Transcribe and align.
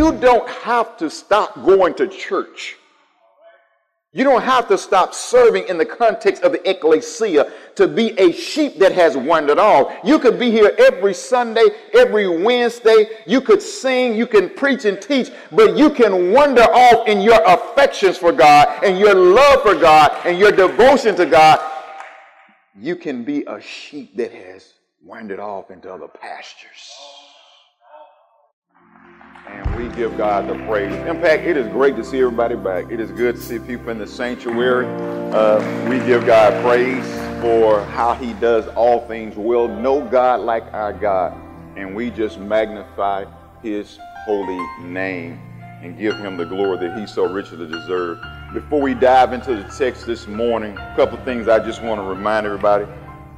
you 0.00 0.12
don't 0.12 0.48
have 0.48 0.96
to 0.96 1.10
stop 1.10 1.54
going 1.62 1.92
to 1.92 2.08
church. 2.08 2.76
You 4.14 4.24
don't 4.24 4.40
have 4.42 4.66
to 4.68 4.78
stop 4.78 5.12
serving 5.12 5.68
in 5.68 5.76
the 5.76 5.84
context 5.84 6.42
of 6.42 6.52
the 6.52 6.70
ecclesia 6.70 7.52
to 7.74 7.86
be 7.86 8.18
a 8.18 8.32
sheep 8.32 8.78
that 8.78 8.92
has 8.92 9.14
wandered 9.14 9.58
off. 9.58 9.92
You 10.02 10.18
could 10.18 10.38
be 10.38 10.50
here 10.50 10.74
every 10.78 11.12
Sunday, 11.12 11.66
every 11.92 12.26
Wednesday. 12.26 13.10
You 13.26 13.42
could 13.42 13.60
sing, 13.60 14.16
you 14.16 14.26
can 14.26 14.48
preach 14.48 14.86
and 14.86 15.00
teach, 15.02 15.30
but 15.52 15.76
you 15.76 15.90
can 15.90 16.32
wander 16.32 16.62
off 16.62 17.06
in 17.06 17.20
your 17.20 17.42
affections 17.44 18.16
for 18.16 18.32
God 18.32 18.82
and 18.82 18.98
your 18.98 19.14
love 19.14 19.60
for 19.60 19.74
God 19.74 20.16
and 20.24 20.38
your 20.38 20.50
devotion 20.50 21.14
to 21.16 21.26
God. 21.26 21.60
You 22.74 22.96
can 22.96 23.22
be 23.22 23.44
a 23.46 23.60
sheep 23.60 24.16
that 24.16 24.32
has 24.32 24.72
wandered 25.04 25.40
off 25.40 25.70
into 25.70 25.92
other 25.92 26.08
pastures. 26.08 27.19
And 29.52 29.76
we 29.76 29.94
give 29.94 30.16
God 30.16 30.48
the 30.48 30.54
praise. 30.66 30.92
Impact, 31.06 31.44
it 31.44 31.56
is 31.56 31.66
great 31.68 31.96
to 31.96 32.04
see 32.04 32.18
everybody 32.18 32.54
back. 32.54 32.90
It 32.90 33.00
is 33.00 33.10
good 33.10 33.36
to 33.36 33.40
see 33.40 33.58
people 33.58 33.90
in 33.90 33.98
the 33.98 34.06
sanctuary. 34.06 34.86
Uh, 35.32 35.88
we 35.88 35.98
give 36.06 36.24
God 36.26 36.62
praise 36.64 37.04
for 37.40 37.82
how 37.84 38.14
he 38.14 38.32
does 38.34 38.66
all 38.68 39.06
things 39.06 39.36
well. 39.36 39.68
No 39.68 40.00
God 40.02 40.40
like 40.40 40.64
our 40.72 40.92
God. 40.92 41.36
And 41.76 41.94
we 41.94 42.10
just 42.10 42.38
magnify 42.38 43.24
his 43.62 43.98
holy 44.24 44.58
name 44.82 45.40
and 45.82 45.98
give 45.98 46.16
him 46.18 46.36
the 46.36 46.44
glory 46.44 46.78
that 46.78 46.98
he 46.98 47.06
so 47.06 47.26
richly 47.26 47.66
deserves. 47.66 48.20
Before 48.52 48.80
we 48.80 48.94
dive 48.94 49.32
into 49.32 49.54
the 49.56 49.64
text 49.76 50.06
this 50.06 50.26
morning, 50.26 50.76
a 50.76 50.94
couple 50.96 51.18
of 51.18 51.24
things 51.24 51.48
I 51.48 51.58
just 51.64 51.82
want 51.82 52.00
to 52.00 52.04
remind 52.04 52.46
everybody. 52.46 52.86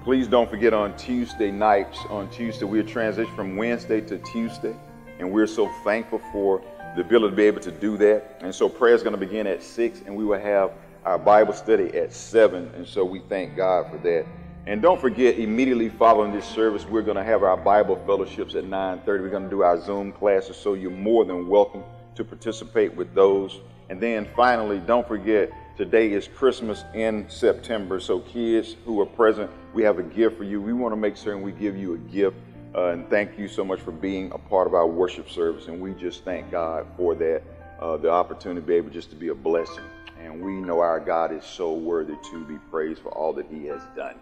Please 0.03 0.27
don't 0.27 0.51
forget 0.51 0.75
on 0.75 0.97
Tuesday 0.97 1.53
nights, 1.53 1.99
on 2.11 2.29
Tuesday, 2.31 2.65
we'll 2.65 2.85
transition 2.85 3.33
from 3.37 3.57
Wednesday 3.57 4.01
to 4.01 4.19
Tuesday. 4.19 4.75
And 5.23 5.31
we're 5.31 5.47
so 5.47 5.69
thankful 5.85 6.21
for 6.33 6.61
the 6.97 7.01
ability 7.01 7.31
to 7.31 7.37
be 7.37 7.45
able 7.45 7.61
to 7.61 7.71
do 7.71 7.97
that. 7.99 8.41
And 8.41 8.53
so 8.53 8.69
prayer 8.69 8.95
is 8.95 9.05
going 9.05 9.15
to 9.15 9.21
begin 9.21 9.47
at 9.47 9.63
6, 9.63 10.03
and 10.05 10.17
we 10.17 10.25
will 10.25 10.41
have 10.41 10.73
our 11.05 11.17
Bible 11.17 11.53
study 11.53 11.97
at 11.97 12.13
7. 12.13 12.73
And 12.75 12.87
so 12.87 13.05
we 13.05 13.21
thank 13.29 13.57
God 13.57 13.89
for 13.89 13.99
that. 13.99 14.27
And 14.67 14.83
don't 14.83 15.01
forget, 15.01 15.39
immediately 15.39 15.89
following 15.91 16.33
this 16.33 16.45
service, 16.45 16.85
we're 16.87 17.03
going 17.03 17.17
to 17.17 17.23
have 17.23 17.45
our 17.45 17.57
Bible 17.57 18.03
fellowships 18.05 18.57
at 18.57 18.65
9.30. 18.65 19.07
We're 19.07 19.29
going 19.29 19.45
to 19.45 19.51
do 19.51 19.63
our 19.63 19.81
Zoom 19.81 20.11
classes, 20.11 20.57
so 20.57 20.75
you're 20.75 20.91
more 20.91 21.25
than 21.25 21.47
welcome 21.47 21.85
to 22.17 22.25
participate 22.25 22.95
with 22.95 23.15
those. 23.15 23.61
And 23.91 24.01
then 24.01 24.29
finally, 24.35 24.81
don't 24.81 25.07
forget, 25.07 25.53
today 25.77 26.13
is 26.13 26.27
Christmas 26.27 26.85
in 26.95 27.27
September. 27.29 28.01
So 28.01 28.19
kids 28.21 28.75
who 28.85 29.01
are 29.01 29.07
present, 29.07 29.51
we 29.73 29.85
have 29.85 30.01
a 30.01 30.03
gift 30.03 30.37
for 30.37 30.45
you. 30.45 30.61
We 30.61 30.73
want 30.73 30.93
to 30.93 30.97
make 30.97 31.17
certain 31.17 31.43
we 31.43 31.53
give 31.53 31.77
you 31.77 31.95
a 31.95 31.99
gift 31.99 32.37
uh, 32.75 32.89
and 32.89 33.09
thank 33.11 33.39
you 33.39 33.49
so 33.49 33.65
much 33.65 33.81
for 33.81 33.93
being 33.93 34.33
a 34.33 34.39
part 34.39 34.67
of 34.67 34.75
our 34.75 34.87
worship 34.87 35.29
service. 35.29 35.69
And 35.69 35.81
we 35.81 35.93
just 35.95 36.25
thank 36.25 36.51
God 36.51 36.87
for 36.97 37.15
that, 37.17 37.43
uh, 37.81 37.97
the 37.99 38.11
opportunity 38.11 38.61
to 38.61 38.67
be 38.67 38.75
able 38.75 38.91
just 38.91 39.11
to 39.11 39.17
be 39.17 39.29
a 39.29 39.35
blessing. 39.35 39.85
And 40.23 40.41
we 40.41 40.53
know 40.53 40.81
our 40.81 41.01
God 41.01 41.33
is 41.33 41.45
so 41.45 41.73
worthy 41.75 42.15
to 42.31 42.45
be 42.45 42.57
praised 42.71 43.03
for 43.03 43.11
all 43.11 43.33
that 43.35 43.47
he 43.51 43.67
has 43.67 43.83
done. 43.97 44.15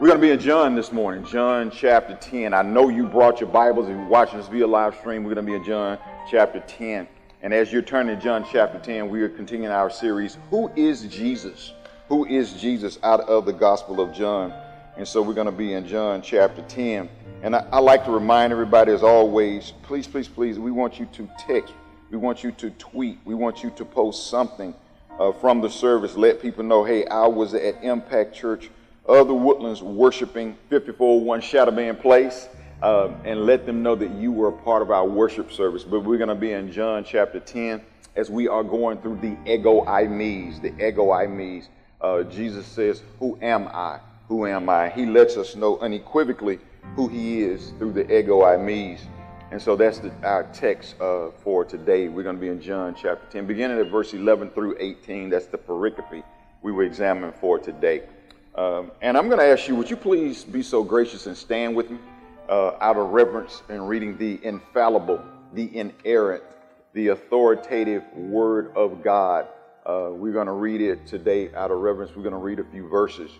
We're 0.00 0.06
going 0.06 0.20
to 0.20 0.26
be 0.26 0.30
in 0.30 0.38
John 0.38 0.76
this 0.76 0.92
morning, 0.92 1.24
John 1.26 1.72
chapter 1.72 2.14
10. 2.14 2.54
I 2.54 2.62
know 2.62 2.88
you 2.88 3.04
brought 3.04 3.40
your 3.40 3.48
Bibles 3.50 3.88
and 3.88 3.98
you're 3.98 4.08
watching 4.08 4.38
this 4.38 4.46
via 4.46 4.66
live 4.66 4.94
stream. 4.94 5.24
We're 5.24 5.34
going 5.34 5.44
to 5.44 5.52
be 5.52 5.56
in 5.56 5.64
John 5.64 5.98
chapter 6.30 6.60
10. 6.60 7.08
And 7.42 7.52
as 7.52 7.72
you're 7.72 7.82
turning 7.82 8.16
to 8.16 8.22
John 8.22 8.46
chapter 8.50 8.78
10, 8.78 9.08
we 9.08 9.22
are 9.22 9.28
continuing 9.28 9.72
our 9.72 9.90
series, 9.90 10.38
Who 10.50 10.70
is 10.76 11.02
Jesus? 11.02 11.72
Who 12.08 12.24
is 12.26 12.52
Jesus 12.54 12.98
out 13.02 13.20
of 13.22 13.44
the 13.44 13.52
Gospel 13.52 14.00
of 14.00 14.12
John? 14.14 14.52
And 14.98 15.06
so 15.06 15.22
we're 15.22 15.34
going 15.34 15.46
to 15.46 15.52
be 15.52 15.74
in 15.74 15.86
John 15.86 16.20
chapter 16.22 16.60
10. 16.62 17.08
And 17.44 17.54
I, 17.54 17.64
I, 17.70 17.78
like 17.78 18.04
to 18.06 18.10
remind 18.10 18.52
everybody, 18.52 18.90
as 18.90 19.04
always, 19.04 19.72
please, 19.84 20.08
please, 20.08 20.26
please, 20.26 20.58
we 20.58 20.72
want 20.72 20.98
you 20.98 21.06
to 21.12 21.30
text, 21.38 21.72
we 22.10 22.18
want 22.18 22.42
you 22.42 22.50
to 22.50 22.70
tweet, 22.70 23.20
we 23.24 23.36
want 23.36 23.62
you 23.62 23.70
to 23.70 23.84
post 23.84 24.28
something 24.28 24.74
uh, 25.20 25.30
from 25.30 25.60
the 25.60 25.70
service. 25.70 26.16
Let 26.16 26.42
people 26.42 26.64
know, 26.64 26.82
hey, 26.82 27.06
I 27.06 27.28
was 27.28 27.54
at 27.54 27.80
Impact 27.84 28.34
Church 28.34 28.70
of 29.06 29.28
the 29.28 29.34
Woodlands 29.34 29.82
worshiping 29.82 30.56
5401 30.68 31.42
Shadowman 31.42 32.00
Place. 32.00 32.48
Um, 32.82 33.16
and 33.24 33.44
let 33.44 33.66
them 33.66 33.82
know 33.82 33.96
that 33.96 34.10
you 34.12 34.30
were 34.30 34.48
a 34.48 34.52
part 34.52 34.82
of 34.82 34.92
our 34.92 35.04
worship 35.04 35.50
service. 35.50 35.82
But 35.82 36.04
we're 36.04 36.16
going 36.16 36.28
to 36.28 36.36
be 36.36 36.52
in 36.52 36.70
John 36.70 37.02
chapter 37.02 37.40
10 37.40 37.80
as 38.14 38.30
we 38.30 38.46
are 38.46 38.62
going 38.62 38.98
through 38.98 39.16
the 39.16 39.36
ego 39.52 39.84
eimi, 39.84 40.62
the 40.62 40.68
ego 40.86 41.06
eimi. 41.08 41.66
Uh, 42.00 42.22
Jesus 42.22 42.66
says, 42.66 43.02
Who 43.18 43.36
am 43.42 43.66
I? 43.66 43.98
Who 44.28 44.46
am 44.46 44.68
I? 44.68 44.90
He 44.90 45.06
lets 45.06 45.36
us 45.36 45.56
know 45.56 45.78
unequivocally 45.78 46.58
who 46.94 47.08
he 47.08 47.42
is 47.42 47.72
through 47.78 47.92
the 47.92 48.04
ego 48.18 48.42
eimi. 48.42 48.98
And 49.50 49.60
so 49.60 49.74
that's 49.74 49.98
the, 49.98 50.12
our 50.22 50.44
text 50.52 51.00
uh, 51.00 51.30
for 51.30 51.64
today. 51.64 52.08
We're 52.08 52.22
going 52.22 52.36
to 52.36 52.40
be 52.40 52.48
in 52.48 52.60
John 52.60 52.94
chapter 52.94 53.26
10, 53.30 53.46
beginning 53.46 53.78
at 53.78 53.90
verse 53.90 54.12
11 54.12 54.50
through 54.50 54.76
18. 54.78 55.30
That's 55.30 55.46
the 55.46 55.56
pericope 55.56 56.22
we 56.60 56.72
were 56.72 56.82
examining 56.82 57.32
for 57.32 57.58
today. 57.58 58.02
Um, 58.54 58.90
and 59.00 59.16
I'm 59.16 59.28
going 59.28 59.38
to 59.38 59.46
ask 59.46 59.66
you, 59.68 59.76
would 59.76 59.88
you 59.88 59.96
please 59.96 60.44
be 60.44 60.62
so 60.62 60.82
gracious 60.82 61.26
and 61.26 61.36
stand 61.36 61.74
with 61.74 61.90
me 61.90 61.98
uh, 62.48 62.72
out 62.80 62.96
of 62.96 63.10
reverence 63.10 63.62
in 63.68 63.82
reading 63.82 64.18
the 64.18 64.38
infallible, 64.42 65.22
the 65.54 65.74
inerrant, 65.76 66.42
the 66.92 67.08
authoritative 67.08 68.02
Word 68.14 68.72
of 68.76 69.02
God. 69.02 69.46
Uh, 69.86 70.10
we're 70.10 70.32
going 70.32 70.46
to 70.46 70.52
read 70.52 70.80
it 70.80 71.06
today 71.06 71.54
out 71.54 71.70
of 71.70 71.78
reverence. 71.78 72.14
We're 72.14 72.22
going 72.22 72.32
to 72.32 72.38
read 72.38 72.58
a 72.58 72.64
few 72.64 72.88
verses, 72.88 73.30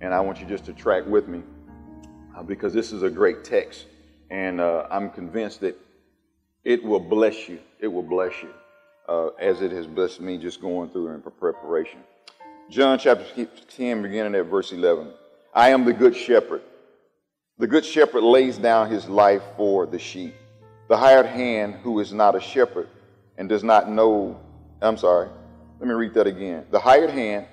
and 0.00 0.14
I 0.14 0.20
want 0.20 0.40
you 0.40 0.46
just 0.46 0.64
to 0.66 0.72
track 0.72 1.06
with 1.06 1.28
me 1.28 1.42
uh, 2.36 2.42
because 2.42 2.72
this 2.72 2.92
is 2.92 3.02
a 3.02 3.10
great 3.10 3.44
text, 3.44 3.86
and 4.30 4.60
uh, 4.60 4.86
I'm 4.90 5.10
convinced 5.10 5.60
that 5.60 5.76
it 6.64 6.82
will 6.82 7.00
bless 7.00 7.48
you. 7.48 7.58
It 7.80 7.88
will 7.88 8.02
bless 8.02 8.32
you 8.42 8.50
uh, 9.08 9.28
as 9.40 9.62
it 9.62 9.72
has 9.72 9.86
blessed 9.86 10.20
me 10.20 10.38
just 10.38 10.60
going 10.60 10.90
through 10.90 11.08
in 11.08 11.22
preparation. 11.22 12.00
John 12.70 12.98
chapter 12.98 13.24
10, 13.76 14.02
beginning 14.02 14.34
at 14.34 14.46
verse 14.46 14.72
11. 14.72 15.10
I 15.54 15.70
am 15.70 15.84
the 15.84 15.92
good 15.92 16.14
shepherd. 16.14 16.62
The 17.56 17.66
good 17.66 17.84
shepherd 17.84 18.22
lays 18.22 18.58
down 18.58 18.90
his 18.90 19.08
life 19.08 19.42
for 19.56 19.86
the 19.86 19.98
sheep. 19.98 20.34
The 20.88 20.96
hired 20.96 21.26
hand, 21.26 21.76
who 21.82 21.98
is 22.00 22.12
not 22.12 22.34
a 22.34 22.40
shepherd 22.40 22.88
and 23.36 23.48
does 23.48 23.64
not 23.64 23.90
know, 23.90 24.38
I'm 24.80 24.96
sorry, 24.96 25.28
let 25.80 25.88
me 25.88 25.94
read 25.94 26.14
that 26.14 26.26
again. 26.26 26.66
The 26.70 26.78
hired 26.78 27.10
hand, 27.10 27.46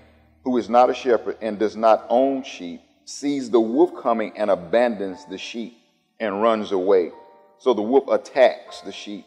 who 0.46 0.58
is 0.58 0.70
not 0.70 0.92
a 0.92 0.94
shepherd 0.94 1.38
and 1.42 1.58
does 1.58 1.76
not 1.76 2.06
own 2.08 2.44
sheep, 2.44 2.82
sees 3.04 3.50
the 3.50 3.60
wolf 3.60 3.92
coming 4.02 4.32
and 4.38 4.50
abandons 4.52 5.26
the 5.26 5.38
sheep 5.38 5.76
and 6.20 6.42
runs 6.42 6.72
away. 6.72 7.12
So 7.58 7.74
the 7.74 7.82
wolf 7.82 8.08
attacks 8.10 8.82
the 8.82 8.92
sheep 8.92 9.26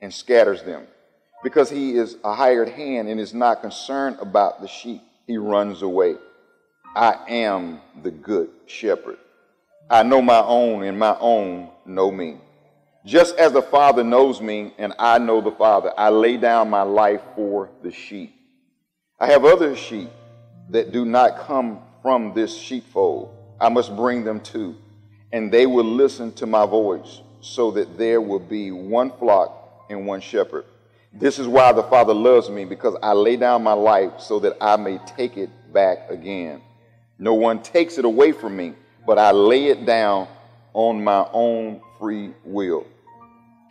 and 0.00 0.12
scatters 0.12 0.62
them. 0.62 0.86
Because 1.44 1.68
he 1.68 1.92
is 1.92 2.16
a 2.24 2.34
hired 2.34 2.70
hand 2.70 3.08
and 3.08 3.20
is 3.20 3.34
not 3.34 3.60
concerned 3.60 4.16
about 4.18 4.62
the 4.62 4.66
sheep, 4.66 5.02
he 5.26 5.36
runs 5.36 5.82
away. 5.82 6.16
I 6.96 7.18
am 7.28 7.80
the 8.02 8.10
good 8.10 8.48
shepherd. 8.66 9.18
I 9.90 10.02
know 10.02 10.22
my 10.22 10.40
own, 10.40 10.82
and 10.82 10.98
my 10.98 11.16
own 11.20 11.68
know 11.84 12.10
me. 12.10 12.38
Just 13.04 13.36
as 13.36 13.52
the 13.52 13.62
Father 13.62 14.02
knows 14.02 14.40
me, 14.40 14.74
and 14.78 14.94
I 14.98 15.18
know 15.18 15.40
the 15.40 15.52
Father, 15.52 15.92
I 15.96 16.08
lay 16.08 16.38
down 16.38 16.70
my 16.70 16.82
life 16.82 17.20
for 17.36 17.68
the 17.82 17.92
sheep. 17.92 18.34
I 19.20 19.26
have 19.26 19.44
other 19.44 19.76
sheep 19.76 20.08
that 20.70 20.92
do 20.92 21.04
not 21.04 21.38
come 21.38 21.80
from 22.02 22.34
this 22.34 22.56
sheepfold. 22.56 23.34
I 23.60 23.68
must 23.68 23.94
bring 23.96 24.24
them 24.24 24.40
too, 24.40 24.76
and 25.32 25.52
they 25.52 25.66
will 25.66 25.84
listen 25.84 26.32
to 26.34 26.46
my 26.46 26.66
voice, 26.66 27.20
so 27.40 27.70
that 27.72 27.96
there 27.96 28.20
will 28.20 28.40
be 28.40 28.70
one 28.70 29.10
flock 29.18 29.86
and 29.88 30.06
one 30.06 30.20
shepherd. 30.20 30.64
This 31.12 31.38
is 31.38 31.46
why 31.46 31.72
the 31.72 31.82
Father 31.84 32.14
loves 32.14 32.50
me, 32.50 32.64
because 32.64 32.96
I 33.02 33.12
lay 33.12 33.36
down 33.36 33.62
my 33.62 33.72
life 33.72 34.20
so 34.20 34.38
that 34.40 34.56
I 34.60 34.76
may 34.76 34.98
take 35.06 35.36
it 35.36 35.50
back 35.72 36.10
again. 36.10 36.60
No 37.18 37.34
one 37.34 37.62
takes 37.62 37.96
it 37.98 38.04
away 38.04 38.32
from 38.32 38.56
me 38.56 38.74
but 39.06 39.18
I 39.18 39.30
lay 39.30 39.66
it 39.66 39.86
down 39.86 40.26
on 40.74 41.02
my 41.02 41.26
own 41.32 41.80
free 41.98 42.32
will. 42.44 42.86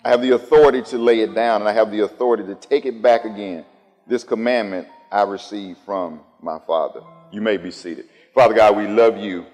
I 0.03 0.09
have 0.09 0.21
the 0.21 0.31
authority 0.31 0.81
to 0.83 0.97
lay 0.97 1.19
it 1.19 1.35
down, 1.35 1.61
and 1.61 1.69
I 1.69 1.73
have 1.73 1.91
the 1.91 2.01
authority 2.01 2.45
to 2.45 2.55
take 2.55 2.85
it 2.85 3.01
back 3.01 3.25
again. 3.25 3.65
This 4.07 4.23
commandment 4.23 4.87
I 5.11 5.23
received 5.23 5.79
from 5.85 6.21
my 6.45 6.59
Father. 6.65 7.01
You 7.31 7.41
may 7.41 7.57
be 7.57 7.71
seated. 7.71 8.05
Father 8.33 8.53
God, 8.53 8.77
we 8.77 8.87
love 8.87 9.17
you, 9.17 9.45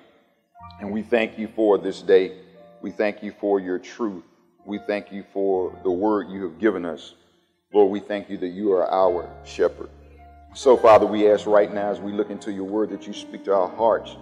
and 0.80 0.92
we 0.92 1.02
thank 1.02 1.40
you 1.40 1.48
for 1.56 1.78
this 1.80 2.02
day. 2.02 2.38
We 2.82 2.92
thank 2.92 3.24
you 3.24 3.34
for 3.40 3.60
your 3.60 3.80
truth. 3.80 4.24
We 4.66 4.80
thank 4.86 5.12
you 5.12 5.24
for 5.34 5.76
the 5.84 5.92
word 5.92 6.30
you 6.30 6.44
have 6.44 6.60
given 6.60 6.86
us. 6.86 7.16
Lord, 7.74 7.92
we 7.92 8.00
thank 8.00 8.30
you 8.30 8.38
that 8.38 8.50
you 8.50 8.74
are 8.74 8.92
our 8.92 9.28
shepherd. 9.46 9.90
So, 10.54 10.78
Father, 10.78 11.06
we 11.06 11.32
ask 11.32 11.48
right 11.48 11.74
now 11.74 11.90
as 11.90 12.00
we 12.00 12.12
look 12.12 12.30
into 12.30 12.52
your 12.52 12.66
word 12.66 12.90
that 12.90 13.08
you 13.08 13.14
speak 13.14 13.46
to 13.46 13.56
our 13.56 13.70
hearts 13.70 14.18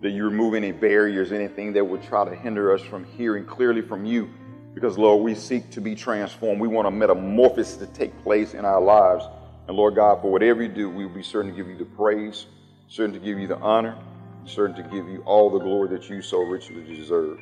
that 0.00 0.10
you 0.10 0.24
remove 0.24 0.54
any 0.54 0.72
barriers, 0.72 1.32
anything 1.32 1.72
that 1.72 1.84
would 1.84 2.02
try 2.02 2.24
to 2.24 2.34
hinder 2.34 2.72
us 2.72 2.80
from 2.82 3.04
hearing 3.04 3.44
clearly 3.44 3.82
from 3.82 4.04
you. 4.04 4.30
Because, 4.74 4.96
Lord, 4.96 5.24
we 5.24 5.34
seek 5.34 5.70
to 5.70 5.80
be 5.80 5.94
transformed. 5.94 6.60
We 6.60 6.68
want 6.68 6.86
a 6.86 6.90
metamorphosis 6.90 7.76
to 7.78 7.86
take 7.86 8.16
place 8.22 8.54
in 8.54 8.64
our 8.64 8.80
lives. 8.80 9.24
And, 9.68 9.76
Lord 9.76 9.94
God, 9.94 10.22
for 10.22 10.32
whatever 10.32 10.62
you 10.62 10.68
do, 10.68 10.88
we 10.88 11.04
will 11.06 11.14
be 11.14 11.22
certain 11.22 11.50
to 11.50 11.56
give 11.56 11.68
you 11.68 11.76
the 11.76 11.84
praise, 11.84 12.46
certain 12.88 13.12
to 13.12 13.20
give 13.20 13.38
you 13.38 13.46
the 13.46 13.58
honor, 13.58 13.98
certain 14.46 14.74
to 14.76 14.82
give 14.82 15.06
you 15.06 15.22
all 15.26 15.50
the 15.50 15.58
glory 15.58 15.88
that 15.90 16.08
you 16.08 16.22
so 16.22 16.40
richly 16.40 16.82
deserve. 16.82 17.38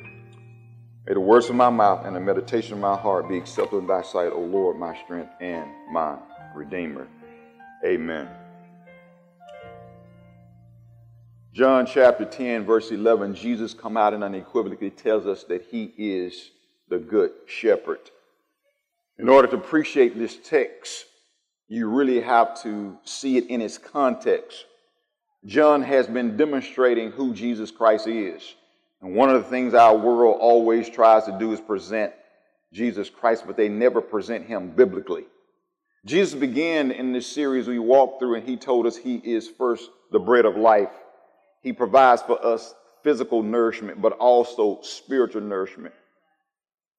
May 1.07 1.13
the 1.13 1.21
words 1.21 1.47
of 1.47 1.55
my 1.55 1.69
mouth 1.69 2.05
and 2.05 2.13
the 2.13 2.19
meditation 2.19 2.73
of 2.73 2.79
my 2.79 2.97
heart 2.97 3.29
be 3.29 3.37
acceptable 3.37 3.79
in 3.79 3.87
thy 3.87 4.01
sight, 4.01 4.33
O 4.33 4.41
Lord, 4.41 4.77
my 4.77 4.93
strength 5.05 5.31
and 5.39 5.69
my 5.89 6.17
redeemer. 6.53 7.07
Amen. 7.85 8.27
John 11.53 11.85
chapter 11.85 12.25
10, 12.25 12.65
verse 12.65 12.91
11, 12.91 13.35
Jesus 13.35 13.73
come 13.73 13.95
out 13.95 14.13
and 14.13 14.21
unequivocally 14.21 14.89
tells 14.89 15.25
us 15.25 15.45
that 15.45 15.63
he 15.71 15.93
is 15.97 16.51
the 16.89 16.97
good 16.99 17.31
shepherd. 17.45 18.11
In 19.17 19.29
order 19.29 19.47
to 19.47 19.55
appreciate 19.55 20.17
this 20.17 20.35
text, 20.35 21.05
you 21.67 21.89
really 21.89 22.21
have 22.21 22.61
to 22.63 22.97
see 23.03 23.37
it 23.37 23.47
in 23.47 23.61
its 23.61 23.77
context. 23.77 24.65
John 25.45 25.81
has 25.81 26.07
been 26.07 26.37
demonstrating 26.37 27.11
who 27.11 27.33
Jesus 27.33 27.71
Christ 27.71 28.07
is. 28.07 28.55
And 29.01 29.15
one 29.15 29.29
of 29.29 29.43
the 29.43 29.49
things 29.49 29.73
our 29.73 29.95
world 29.95 30.37
always 30.39 30.89
tries 30.89 31.25
to 31.25 31.37
do 31.37 31.51
is 31.51 31.61
present 31.61 32.13
Jesus 32.73 33.09
Christ, 33.09 33.43
but 33.45 33.57
they 33.57 33.69
never 33.69 34.01
present 34.01 34.47
him 34.47 34.71
biblically. 34.71 35.25
Jesus 36.05 36.39
began 36.39 36.91
in 36.91 37.11
this 37.11 37.27
series 37.27 37.67
we 37.67 37.79
walked 37.79 38.19
through, 38.19 38.35
and 38.35 38.47
he 38.47 38.57
told 38.57 38.87
us 38.87 38.95
he 38.95 39.15
is 39.17 39.47
first 39.47 39.89
the 40.11 40.19
bread 40.19 40.45
of 40.45 40.55
life. 40.55 40.91
He 41.61 41.73
provides 41.73 42.21
for 42.21 42.43
us 42.43 42.73
physical 43.03 43.43
nourishment, 43.43 44.01
but 44.01 44.13
also 44.13 44.79
spiritual 44.81 45.41
nourishment. 45.41 45.93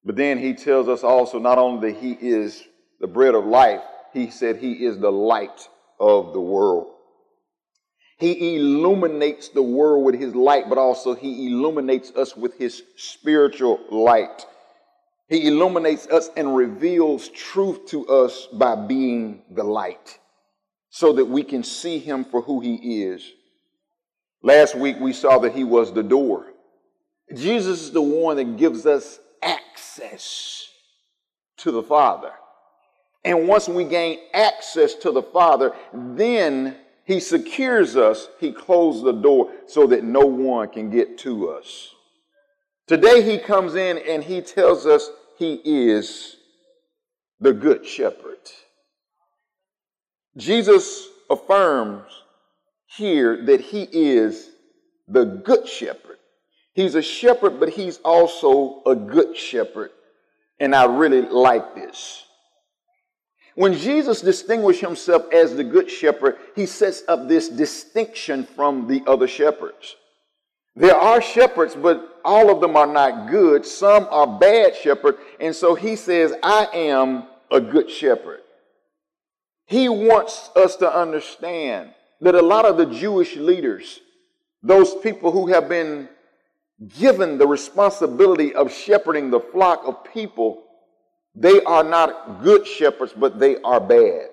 But 0.05 0.17
then 0.17 0.39
he 0.39 0.55
tells 0.55 0.89
us 0.89 1.03
also 1.03 1.39
not 1.39 1.59
only 1.59 1.93
that 1.93 2.01
he 2.01 2.13
is 2.13 2.63
the 3.01 3.07
bread 3.07 3.35
of 3.35 3.45
life, 3.45 3.83
he 4.13 4.31
said 4.31 4.57
he 4.57 4.85
is 4.85 4.99
the 4.99 5.13
light 5.13 5.69
of 6.01 6.33
the 6.33 6.41
world. 6.41 6.95
He 8.19 8.57
illuminates 8.57 9.49
the 9.49 9.63
world 9.63 10.05
with 10.05 10.17
his 10.17 10.35
light, 10.35 10.69
but 10.69 10.77
also 10.77 11.15
he 11.15 11.47
illuminates 11.47 12.11
us 12.13 12.37
with 12.37 12.59
his 12.59 12.83
spiritual 12.97 13.81
light. 13.91 14.45
He 15.29 15.47
illuminates 15.47 16.07
us 16.09 16.31
and 16.37 16.57
reveals 16.57 17.29
truth 17.29 17.87
to 17.89 18.09
us 18.09 18.49
by 18.53 18.75
being 18.75 19.43
the 19.51 19.63
light 19.63 20.19
so 20.91 21.13
that 21.13 21.27
we 21.27 21.45
can 21.45 21.63
see 21.63 21.99
him 21.99 22.25
for 22.25 22.41
who 22.41 22.61
he 22.61 23.05
is. 23.05 23.31
Last 24.43 24.75
week 24.75 24.99
we 24.99 25.13
saw 25.13 25.39
that 25.41 25.55
he 25.55 25.65
was 25.65 25.93
the 25.93 26.03
door. 26.03 26.47
Jesus 27.35 27.83
is 27.83 27.93
the 27.93 28.03
one 28.03 28.37
that 28.37 28.57
gives 28.57 28.87
us 28.87 29.21
access 29.43 30.67
to 31.59 31.71
the 31.71 31.83
Father. 31.83 32.33
And 33.29 33.47
once 33.47 33.69
we 33.69 33.85
gain 33.85 34.21
access 34.33 34.95
to 34.95 35.13
the 35.13 35.23
Father, 35.23 35.75
then 35.93 36.77
he 37.09 37.21
secures 37.21 37.97
us, 37.97 38.29
He 38.39 38.53
closes 38.53 39.03
the 39.03 39.13
door 39.13 39.51
so 39.67 39.87
that 39.87 40.05
no 40.05 40.27
one 40.27 40.69
can 40.69 40.91
get 40.91 41.17
to 41.19 41.49
us. 41.49 41.95
Today 42.87 43.23
He 43.23 43.39
comes 43.39 43.75
in 43.75 43.97
and 43.97 44.23
He 44.23 44.43
tells 44.43 44.85
us 44.87 45.11
He 45.39 45.61
is 45.65 46.37
the 47.41 47.55
Good 47.55 47.87
Shepherd. 47.87 48.39
Jesus 50.37 51.09
affirms 51.31 52.11
here 52.87 53.45
that 53.45 53.61
He 53.61 53.89
is 53.91 54.51
the 55.07 55.25
Good 55.25 55.67
Shepherd. 55.67 56.19
He's 56.75 56.95
a 56.95 57.03
shepherd, 57.03 57.59
but 57.59 57.71
He's 57.71 57.99
also 58.05 58.83
a 58.85 58.95
good 58.95 59.35
shepherd. 59.35 59.91
And 60.61 60.75
I 60.75 60.85
really 60.85 61.23
like 61.23 61.75
this. 61.75 62.25
When 63.59 63.75
Jesus 63.75 64.21
distinguished 64.21 64.83
himself 64.83 65.33
as 65.33 65.57
the 65.57 65.65
good 65.65 65.91
shepherd, 65.91 66.37
he 66.55 66.65
sets 66.65 67.03
up 67.09 67.27
this 67.27 67.49
distinction 67.49 68.45
from 68.45 68.87
the 68.87 69.03
other 69.05 69.27
shepherds. 69.27 69.97
There 70.77 70.95
are 70.95 71.21
shepherds, 71.21 71.75
but 71.75 72.21
all 72.25 72.53
of 72.53 72.61
them 72.61 72.77
are 72.77 72.87
not 72.87 73.29
good. 73.29 73.67
Some 73.67 74.07
are 74.13 74.39
bad 74.39 74.77
shepherds. 74.77 75.19
And 75.41 75.57
so 75.57 75.75
he 75.75 75.97
says, 75.97 76.35
I 76.41 76.69
am 76.73 77.25
a 77.51 77.61
good 77.61 77.91
shepherd. 77.91 78.43
He 79.67 79.89
wants 79.89 80.51
us 80.55 80.77
to 80.77 80.97
understand 80.97 81.91
that 82.21 82.37
a 82.37 82.41
lot 82.41 82.65
of 82.65 82.77
the 82.77 82.87
Jewish 82.87 83.35
leaders, 83.35 83.99
those 84.63 84.95
people 84.95 85.33
who 85.33 85.49
have 85.49 85.69
been 85.69 86.09
given 86.97 87.39
the 87.39 87.49
responsibility 87.49 88.55
of 88.55 88.73
shepherding 88.73 89.31
the 89.31 89.41
flock 89.41 89.83
of 89.85 90.05
people, 90.15 90.63
they 91.41 91.63
are 91.63 91.85
not 91.85 92.43
good 92.43 92.67
shepherds, 92.67 93.13
but 93.17 93.39
they 93.39 93.59
are 93.63 93.81
bad. 93.81 94.29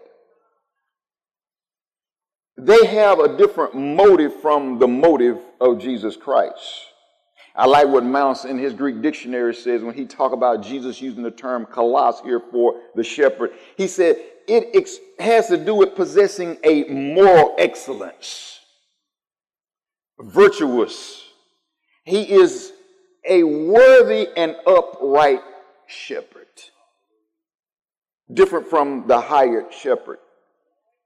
They 2.58 2.86
have 2.88 3.20
a 3.20 3.38
different 3.38 3.76
motive 3.76 4.42
from 4.42 4.80
the 4.80 4.88
motive 4.88 5.38
of 5.62 5.78
Jesus 5.78 6.16
Christ. 6.16 6.86
I 7.56 7.68
like 7.68 7.88
what 7.88 8.04
Mounce 8.04 8.46
in 8.46 8.58
his 8.58 8.74
Greek 8.74 9.02
dictionary 9.02 9.54
says 9.54 9.84
when 9.84 9.94
he 9.94 10.06
talk 10.06 10.32
about 10.32 10.64
Jesus 10.64 11.00
using 11.00 11.22
the 11.22 11.32
term 11.32 11.68
kalos 11.68 12.24
here 12.24 12.40
for 12.40 12.82
the 12.96 13.04
shepherd. 13.04 13.52
He 13.78 13.88
said 13.88 14.18
it 14.48 14.70
ex- 14.74 14.98
has 15.20 15.48
to 15.50 15.64
do 15.64 15.76
with 15.76 15.96
possessing 15.96 16.58
a 16.64 16.86
moral 16.86 17.56
excellence, 17.60 18.60
virtuous. 20.20 21.24
He 22.04 22.24
is 22.24 22.72
a 23.28 23.44
worthy 23.44 24.28
and 24.36 24.56
upright 24.66 25.42
shepherd 25.88 26.46
different 28.32 28.68
from 28.68 29.08
the 29.08 29.20
hired 29.20 29.74
shepherd. 29.74 30.20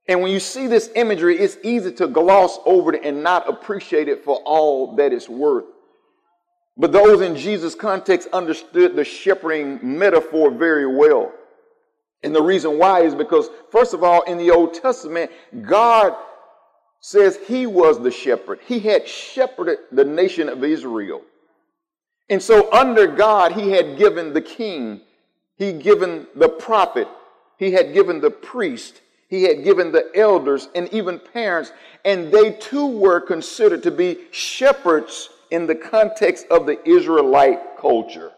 And 0.07 0.21
when 0.21 0.31
you 0.31 0.39
see 0.39 0.67
this 0.67 0.89
imagery, 0.95 1.37
it's 1.37 1.57
easy 1.63 1.91
to 1.93 2.07
gloss 2.07 2.57
over 2.65 2.93
it 2.93 3.03
and 3.03 3.21
not 3.21 3.47
appreciate 3.47 4.07
it 4.07 4.23
for 4.23 4.37
all 4.37 4.95
that 4.95 5.13
it's 5.13 5.29
worth. 5.29 5.65
But 6.77 6.91
those 6.91 7.21
in 7.21 7.35
Jesus' 7.35 7.75
context 7.75 8.29
understood 8.33 8.95
the 8.95 9.03
shepherding 9.03 9.79
metaphor 9.83 10.49
very 10.49 10.87
well. 10.87 11.31
And 12.23 12.33
the 12.33 12.41
reason 12.41 12.77
why 12.77 13.01
is 13.01 13.13
because, 13.13 13.49
first 13.71 13.93
of 13.93 14.03
all, 14.03 14.23
in 14.23 14.37
the 14.37 14.51
Old 14.51 14.73
Testament, 14.73 15.29
God 15.61 16.15
says 17.01 17.37
he 17.47 17.67
was 17.67 18.01
the 18.01 18.11
shepherd. 18.11 18.59
He 18.65 18.79
had 18.79 19.07
shepherded 19.07 19.77
the 19.91 20.03
nation 20.03 20.49
of 20.49 20.63
Israel. 20.63 21.21
And 22.29 22.41
so, 22.41 22.71
under 22.71 23.07
God, 23.07 23.53
he 23.53 23.71
had 23.71 23.97
given 23.97 24.33
the 24.33 24.41
king 24.41 25.01
he 25.59 25.73
given 25.73 26.25
the 26.35 26.47
prophet, 26.49 27.07
he 27.57 27.71
had 27.71 27.93
given 27.93 28.21
the 28.21 28.31
priest, 28.31 29.01
he 29.27 29.43
had 29.43 29.63
given 29.63 29.91
the 29.91 30.09
elders 30.15 30.69
and 30.73 30.91
even 30.93 31.19
parents, 31.19 31.73
and 32.05 32.31
they 32.31 32.53
too 32.53 32.87
were 32.87 33.19
considered 33.19 33.83
to 33.83 33.91
be 33.91 34.17
shepherds 34.31 35.29
in 35.51 35.67
the 35.67 35.75
context 35.75 36.47
of 36.49 36.65
the 36.65 36.79
Israelite 36.89 37.77
culture. 37.77 38.31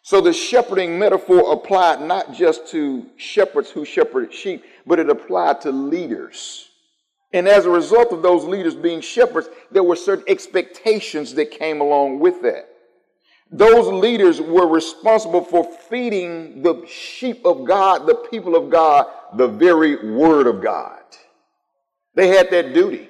So 0.00 0.22
the 0.22 0.32
shepherding 0.32 0.98
metaphor 0.98 1.52
applied 1.52 2.00
not 2.00 2.32
just 2.32 2.68
to 2.68 3.04
shepherds 3.16 3.70
who 3.70 3.84
shepherded 3.84 4.32
sheep, 4.32 4.64
but 4.86 4.98
it 4.98 5.10
applied 5.10 5.60
to 5.62 5.70
leaders. 5.70 6.70
And 7.32 7.46
as 7.46 7.66
a 7.66 7.70
result 7.70 8.12
of 8.12 8.22
those 8.22 8.44
leaders 8.44 8.74
being 8.74 9.02
shepherds, 9.02 9.48
there 9.70 9.82
were 9.82 9.96
certain 9.96 10.24
expectations 10.28 11.34
that 11.34 11.50
came 11.50 11.82
along 11.82 12.20
with 12.20 12.40
that. 12.42 12.70
Those 13.50 13.86
leaders 13.86 14.40
were 14.40 14.66
responsible 14.66 15.42
for 15.42 15.64
feeding 15.88 16.62
the 16.62 16.84
sheep 16.86 17.44
of 17.44 17.64
God, 17.64 18.06
the 18.06 18.16
people 18.30 18.56
of 18.56 18.70
God, 18.70 19.06
the 19.34 19.46
very 19.46 20.12
word 20.12 20.46
of 20.46 20.60
God. 20.60 21.02
They 22.14 22.28
had 22.28 22.50
that 22.50 22.74
duty. 22.74 23.08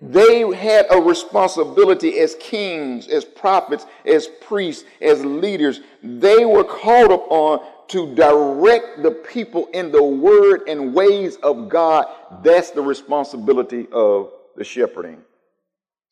They 0.00 0.40
had 0.54 0.86
a 0.90 1.00
responsibility 1.00 2.18
as 2.18 2.34
kings, 2.40 3.08
as 3.08 3.24
prophets, 3.24 3.86
as 4.04 4.26
priests, 4.26 4.84
as 5.00 5.24
leaders. 5.24 5.80
They 6.02 6.44
were 6.44 6.64
called 6.64 7.12
upon 7.12 7.60
to 7.88 8.14
direct 8.14 9.02
the 9.02 9.12
people 9.12 9.66
in 9.72 9.92
the 9.92 10.02
word 10.02 10.62
and 10.68 10.92
ways 10.92 11.36
of 11.36 11.68
God. 11.68 12.06
That's 12.42 12.70
the 12.70 12.82
responsibility 12.82 13.86
of 13.92 14.32
the 14.56 14.64
shepherding. 14.64 15.22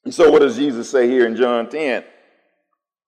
And 0.05 0.14
so, 0.14 0.31
what 0.31 0.41
does 0.41 0.57
Jesus 0.57 0.88
say 0.88 1.09
here 1.09 1.26
in 1.26 1.35
John 1.35 1.69
10? 1.69 2.05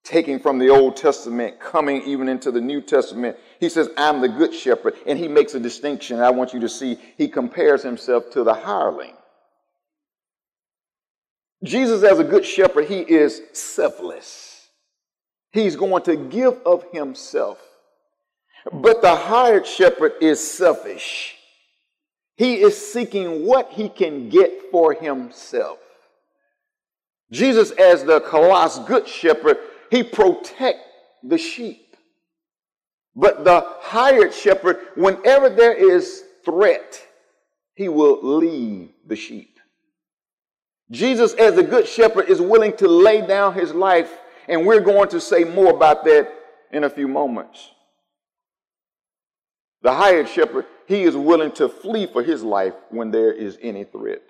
Taking 0.07 0.39
from 0.39 0.57
the 0.57 0.69
Old 0.69 0.95
Testament, 0.95 1.59
coming 1.59 2.01
even 2.03 2.29
into 2.29 2.49
the 2.49 2.61
New 2.61 2.81
Testament. 2.81 3.35
He 3.59 3.67
says, 3.67 3.89
I'm 3.97 4.21
the 4.21 4.29
good 4.29 4.53
shepherd. 4.53 4.95
And 5.05 5.19
he 5.19 5.27
makes 5.27 5.53
a 5.53 5.59
distinction. 5.59 6.19
I 6.21 6.29
want 6.29 6.53
you 6.53 6.61
to 6.61 6.69
see 6.69 6.97
he 7.17 7.27
compares 7.27 7.83
himself 7.83 8.31
to 8.31 8.43
the 8.43 8.53
hireling. 8.53 9.13
Jesus, 11.63 12.03
as 12.03 12.19
a 12.19 12.23
good 12.23 12.45
shepherd, 12.45 12.85
he 12.85 12.99
is 12.99 13.41
selfless. 13.51 14.69
He's 15.51 15.75
going 15.75 16.03
to 16.03 16.15
give 16.15 16.55
of 16.65 16.85
himself. 16.93 17.59
But 18.71 19.01
the 19.01 19.15
hired 19.15 19.67
shepherd 19.67 20.13
is 20.21 20.39
selfish. 20.39 21.35
He 22.37 22.61
is 22.61 22.77
seeking 22.77 23.45
what 23.45 23.71
he 23.71 23.89
can 23.89 24.29
get 24.29 24.71
for 24.71 24.93
himself. 24.93 25.79
Jesus, 27.31 27.71
as 27.71 28.05
the 28.05 28.21
kalos 28.21 28.85
good 28.87 29.07
shepherd, 29.07 29.57
he 29.89 30.03
protect 30.03 30.79
the 31.23 31.37
sheep. 31.37 31.95
But 33.15 33.43
the 33.43 33.65
hired 33.79 34.33
shepherd, 34.33 34.79
whenever 34.95 35.49
there 35.49 35.73
is 35.73 36.23
threat, 36.45 37.01
he 37.73 37.89
will 37.89 38.19
leave 38.21 38.89
the 39.05 39.15
sheep. 39.15 39.59
Jesus, 40.91 41.33
as 41.33 41.55
the 41.55 41.63
good 41.63 41.87
shepherd, 41.87 42.29
is 42.29 42.39
willing 42.39 42.75
to 42.77 42.87
lay 42.87 43.25
down 43.25 43.53
his 43.53 43.73
life 43.73 44.11
And 44.47 44.65
we're 44.65 44.79
going 44.79 45.09
to 45.09 45.19
say 45.19 45.43
more 45.43 45.71
about 45.71 46.05
that 46.05 46.31
in 46.71 46.83
a 46.85 46.89
few 46.89 47.07
moments. 47.07 47.71
The 49.81 49.93
hired 49.93 50.29
shepherd, 50.29 50.65
he 50.87 51.03
is 51.03 51.15
willing 51.15 51.51
to 51.53 51.69
flee 51.69 52.07
for 52.07 52.23
his 52.23 52.43
life 52.43 52.73
when 52.89 53.11
there 53.11 53.31
is 53.31 53.57
any 53.61 53.83
threat. 53.83 54.21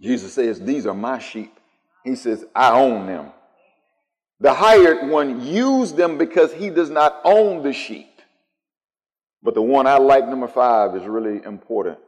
Jesus 0.00 0.32
says, 0.34 0.60
These 0.60 0.86
are 0.86 0.94
my 0.94 1.18
sheep. 1.18 1.56
He 2.04 2.16
says, 2.16 2.44
I 2.54 2.72
own 2.72 3.06
them. 3.06 3.32
The 4.42 4.52
hired 4.52 5.08
one 5.08 5.46
used 5.46 5.96
them 5.96 6.18
because 6.18 6.52
he 6.52 6.68
does 6.68 6.90
not 6.90 7.20
own 7.22 7.62
the 7.62 7.72
sheep. 7.72 8.20
But 9.40 9.54
the 9.54 9.62
one 9.62 9.86
I 9.86 9.98
like, 9.98 10.26
number 10.26 10.48
five, 10.48 10.96
is 10.96 11.04
really 11.04 11.44
important. 11.44 11.98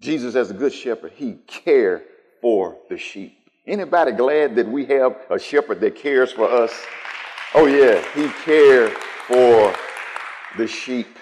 Jesus, 0.00 0.34
as 0.34 0.50
a 0.50 0.54
good 0.54 0.72
shepherd, 0.72 1.12
he 1.14 1.34
cared 1.46 2.04
for 2.40 2.78
the 2.88 2.96
sheep. 2.96 3.36
Anybody 3.66 4.12
glad 4.12 4.56
that 4.56 4.66
we 4.66 4.86
have 4.86 5.14
a 5.28 5.38
shepherd 5.38 5.80
that 5.80 5.94
cares 5.94 6.32
for 6.32 6.48
us? 6.50 6.72
Oh, 7.54 7.66
yeah, 7.66 8.02
he 8.14 8.28
cared 8.44 8.92
for 9.26 9.74
the 10.56 10.66
sheep. 10.66 11.18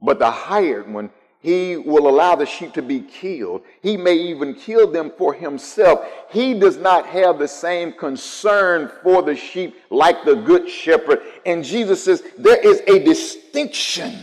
But 0.00 0.20
the 0.20 0.30
hired 0.30 0.88
one, 0.88 1.10
he 1.42 1.76
will 1.76 2.08
allow 2.08 2.36
the 2.36 2.46
sheep 2.46 2.72
to 2.74 2.82
be 2.82 3.00
killed. 3.00 3.62
He 3.82 3.96
may 3.96 4.14
even 4.14 4.54
kill 4.54 4.90
them 4.90 5.12
for 5.18 5.34
himself. 5.34 6.06
He 6.30 6.54
does 6.54 6.76
not 6.76 7.04
have 7.06 7.40
the 7.40 7.48
same 7.48 7.92
concern 7.92 8.92
for 9.02 9.22
the 9.22 9.34
sheep 9.34 9.74
like 9.90 10.24
the 10.24 10.36
good 10.36 10.70
shepherd. 10.70 11.20
And 11.44 11.64
Jesus 11.64 12.04
says 12.04 12.22
there 12.38 12.60
is 12.60 12.80
a 12.86 13.04
distinction 13.04 14.16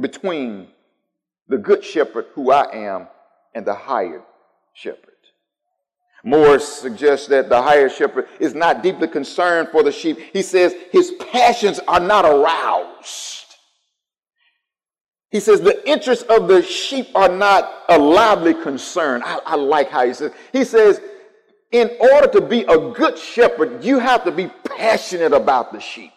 between 0.00 0.68
the 1.48 1.58
good 1.58 1.84
shepherd, 1.84 2.26
who 2.32 2.50
I 2.50 2.74
am, 2.74 3.08
and 3.54 3.66
the 3.66 3.74
hired 3.74 4.22
shepherd. 4.72 5.02
Morris 6.24 6.66
suggests 6.66 7.28
that 7.28 7.50
the 7.50 7.60
hired 7.60 7.92
shepherd 7.92 8.26
is 8.40 8.54
not 8.54 8.82
deeply 8.82 9.06
concerned 9.06 9.68
for 9.70 9.82
the 9.82 9.92
sheep. 9.92 10.18
He 10.32 10.42
says 10.42 10.74
his 10.90 11.12
passions 11.30 11.78
are 11.86 12.00
not 12.00 12.24
aroused. 12.24 13.35
He 15.30 15.40
says 15.40 15.60
the 15.60 15.86
interests 15.88 16.24
of 16.24 16.48
the 16.48 16.62
sheep 16.62 17.08
are 17.14 17.28
not 17.28 17.84
a 17.88 17.98
lively 17.98 18.54
concern. 18.54 19.22
I, 19.24 19.40
I 19.44 19.56
like 19.56 19.90
how 19.90 20.06
he 20.06 20.14
says. 20.14 20.32
He 20.52 20.64
says, 20.64 21.00
in 21.72 21.90
order 22.00 22.28
to 22.28 22.40
be 22.40 22.62
a 22.62 22.90
good 22.92 23.18
shepherd, 23.18 23.84
you 23.84 23.98
have 23.98 24.24
to 24.24 24.30
be 24.30 24.48
passionate 24.76 25.32
about 25.32 25.72
the 25.72 25.80
sheep. 25.80 26.12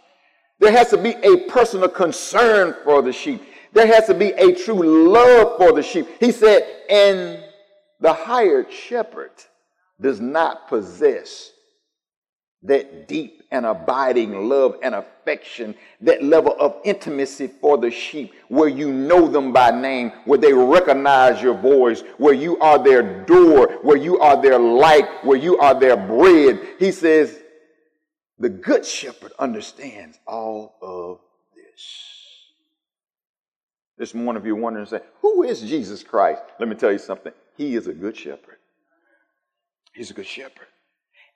There 0.60 0.72
has 0.72 0.90
to 0.92 0.98
be 0.98 1.16
a 1.24 1.48
personal 1.50 1.90
concern 1.90 2.76
for 2.84 3.02
the 3.02 3.12
sheep. 3.12 3.42
There 3.74 3.88
has 3.88 4.06
to 4.08 4.14
be 4.14 4.30
a 4.32 4.54
true 4.54 5.10
love 5.10 5.58
for 5.58 5.72
the 5.74 5.82
sheep. 5.82 6.08
He 6.20 6.32
said, 6.32 6.64
and 6.90 7.44
the 8.00 8.14
hired 8.14 8.72
shepherd 8.72 9.32
does 10.00 10.20
not 10.22 10.68
possess 10.68 11.52
that 12.64 13.08
deep 13.08 13.44
and 13.52 13.66
abiding 13.66 14.50
love 14.50 14.76
and 14.84 14.94
affection, 14.94 15.74
that 16.02 16.22
level 16.24 16.56
of 16.60 16.76
intimacy 16.84 17.48
for 17.48 17.78
the 17.78 17.90
sheep, 17.90 18.34
where 18.50 18.68
you 18.68 18.92
know 18.92 19.28
them 19.28 19.54
by 19.54 19.72
name, 19.72 20.12
where 20.26 20.38
they 20.38 20.54
recognize 20.54 21.42
your 21.42 21.58
voice, 21.58 22.02
where 22.18 22.34
you 22.34 22.60
are 22.60 22.78
their 22.78 23.24
door, 23.26 23.80
where 23.82 23.98
you 23.98 24.20
are 24.20 24.42
their 24.42 24.60
light, 24.60 25.08
where 25.24 25.38
you 25.38 25.58
are 25.58 25.80
their 25.80 25.96
bread. 25.96 26.60
He 26.80 26.92
says, 26.92 27.40
the 28.38 28.50
good 28.50 28.86
shepherd 28.86 29.32
understands 29.40 30.20
all 30.28 30.76
of 30.82 31.20
this. 31.56 32.06
This 33.98 34.14
morning, 34.14 34.42
if 34.42 34.46
you're 34.48 34.56
wondering, 34.56 34.86
say, 34.86 35.02
who 35.22 35.44
is 35.44 35.62
Jesus 35.62 36.04
Christ? 36.04 36.42
Let 36.60 36.70
me 36.70 36.76
tell 36.76 36.92
you 36.92 37.00
something. 37.00 37.34
He 37.58 37.76
is 37.76 37.88
a 37.88 37.94
good 37.94 38.16
shepherd. 38.16 38.58
He's 39.94 40.12
a 40.12 40.14
good 40.14 40.28
shepherd. 40.28 40.68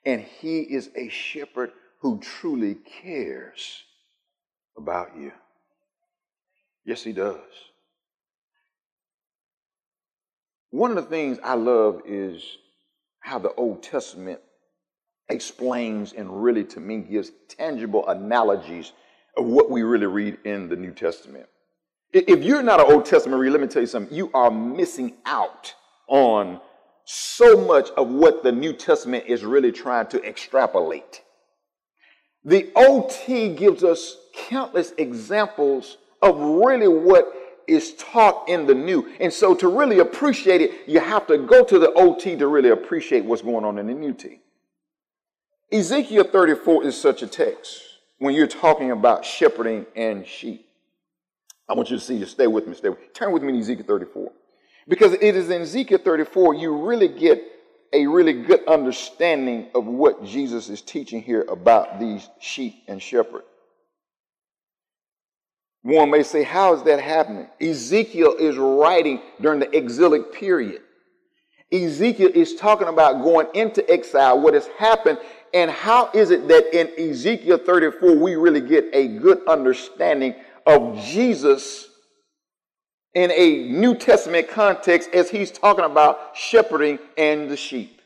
And 0.06 0.20
he 0.20 0.60
is 0.60 0.90
a 0.96 1.08
shepherd 1.08 1.72
who 2.00 2.18
truly 2.18 2.76
cares 3.02 3.82
about 4.76 5.16
you. 5.16 5.32
Yes, 6.84 7.02
he 7.02 7.12
does. 7.12 7.40
One 10.70 10.90
of 10.90 10.96
the 10.96 11.02
things 11.02 11.38
I 11.42 11.54
love 11.54 12.02
is 12.04 12.58
how 13.20 13.38
the 13.38 13.54
Old 13.54 13.82
Testament 13.82 14.40
explains 15.28 16.12
and 16.12 16.42
really, 16.42 16.64
to 16.64 16.80
me, 16.80 16.98
gives 16.98 17.30
tangible 17.48 18.06
analogies 18.08 18.92
of 19.36 19.46
what 19.46 19.70
we 19.70 19.82
really 19.82 20.06
read 20.06 20.38
in 20.44 20.68
the 20.68 20.76
New 20.76 20.92
Testament. 20.92 21.46
If 22.12 22.44
you're 22.44 22.62
not 22.62 22.80
an 22.80 22.92
Old 22.92 23.06
Testament 23.06 23.40
reader, 23.40 23.52
let 23.52 23.60
me 23.62 23.66
tell 23.66 23.82
you 23.82 23.86
something, 23.86 24.14
you 24.14 24.30
are 24.34 24.50
missing 24.50 25.14
out 25.24 25.74
on 26.06 26.60
so 27.04 27.56
much 27.66 27.90
of 27.90 28.08
what 28.08 28.42
the 28.42 28.52
New 28.52 28.72
Testament 28.72 29.24
is 29.26 29.44
really 29.44 29.72
trying 29.72 30.06
to 30.08 30.24
extrapolate. 30.26 31.22
The 32.44 32.70
OT 32.76 33.54
gives 33.54 33.84
us 33.84 34.16
countless 34.34 34.92
examples 34.98 35.98
of 36.22 36.38
really 36.38 36.88
what 36.88 37.32
is 37.66 37.94
taught 37.94 38.48
in 38.48 38.66
the 38.66 38.74
new. 38.74 39.10
And 39.20 39.32
so 39.32 39.54
to 39.54 39.68
really 39.68 40.00
appreciate 40.00 40.60
it, 40.60 40.86
you 40.86 41.00
have 41.00 41.26
to 41.28 41.38
go 41.38 41.64
to 41.64 41.78
the 41.78 41.92
OT 41.92 42.36
to 42.36 42.46
really 42.46 42.70
appreciate 42.70 43.24
what's 43.24 43.42
going 43.42 43.64
on 43.64 43.78
in 43.78 43.86
the 43.86 43.94
new 43.94 44.12
T. 44.12 44.40
Ezekiel 45.72 46.24
34 46.24 46.84
is 46.84 47.00
such 47.00 47.22
a 47.22 47.26
text 47.26 47.82
when 48.18 48.34
you're 48.34 48.46
talking 48.46 48.90
about 48.90 49.24
shepherding 49.24 49.86
and 49.96 50.26
sheep. 50.26 50.68
I 51.68 51.72
want 51.74 51.90
you 51.90 51.96
to 51.96 52.02
see, 52.02 52.22
stay 52.26 52.46
with 52.46 52.66
me, 52.66 52.74
stay 52.74 52.90
with 52.90 53.00
me. 53.00 53.06
Turn 53.14 53.32
with 53.32 53.42
me 53.42 53.52
to 53.52 53.58
Ezekiel 53.58 53.86
34. 53.86 54.32
Because 54.88 55.14
it 55.14 55.36
is 55.36 55.50
in 55.50 55.62
Ezekiel 55.62 55.98
34 55.98 56.54
you 56.54 56.86
really 56.86 57.08
get 57.08 57.42
a 57.92 58.06
really 58.06 58.32
good 58.32 58.66
understanding 58.66 59.68
of 59.74 59.86
what 59.86 60.24
Jesus 60.24 60.68
is 60.68 60.82
teaching 60.82 61.22
here 61.22 61.42
about 61.48 62.00
these 62.00 62.28
sheep 62.40 62.82
and 62.88 63.00
shepherd. 63.00 63.42
One 65.82 66.10
may 66.10 66.22
say, 66.22 66.42
How 66.42 66.74
is 66.74 66.82
that 66.84 67.00
happening? 67.00 67.46
Ezekiel 67.60 68.36
is 68.38 68.56
writing 68.56 69.20
during 69.40 69.60
the 69.60 69.76
exilic 69.76 70.32
period. 70.32 70.82
Ezekiel 71.70 72.30
is 72.34 72.54
talking 72.54 72.88
about 72.88 73.22
going 73.22 73.48
into 73.54 73.88
exile, 73.90 74.40
what 74.40 74.54
has 74.54 74.66
happened, 74.78 75.18
and 75.52 75.70
how 75.70 76.10
is 76.12 76.30
it 76.30 76.48
that 76.48 76.78
in 76.78 77.10
Ezekiel 77.10 77.58
34 77.58 78.16
we 78.16 78.34
really 78.34 78.60
get 78.60 78.86
a 78.92 79.08
good 79.08 79.46
understanding 79.46 80.34
of 80.66 80.98
Jesus 81.04 81.88
in 83.14 83.30
a 83.30 83.68
New 83.68 83.94
Testament 83.94 84.48
context 84.48 85.10
as 85.12 85.30
he's 85.30 85.50
talking 85.50 85.84
about 85.84 86.36
shepherding 86.36 86.98
and 87.16 87.50
the 87.50 87.56
sheep. 87.56 88.00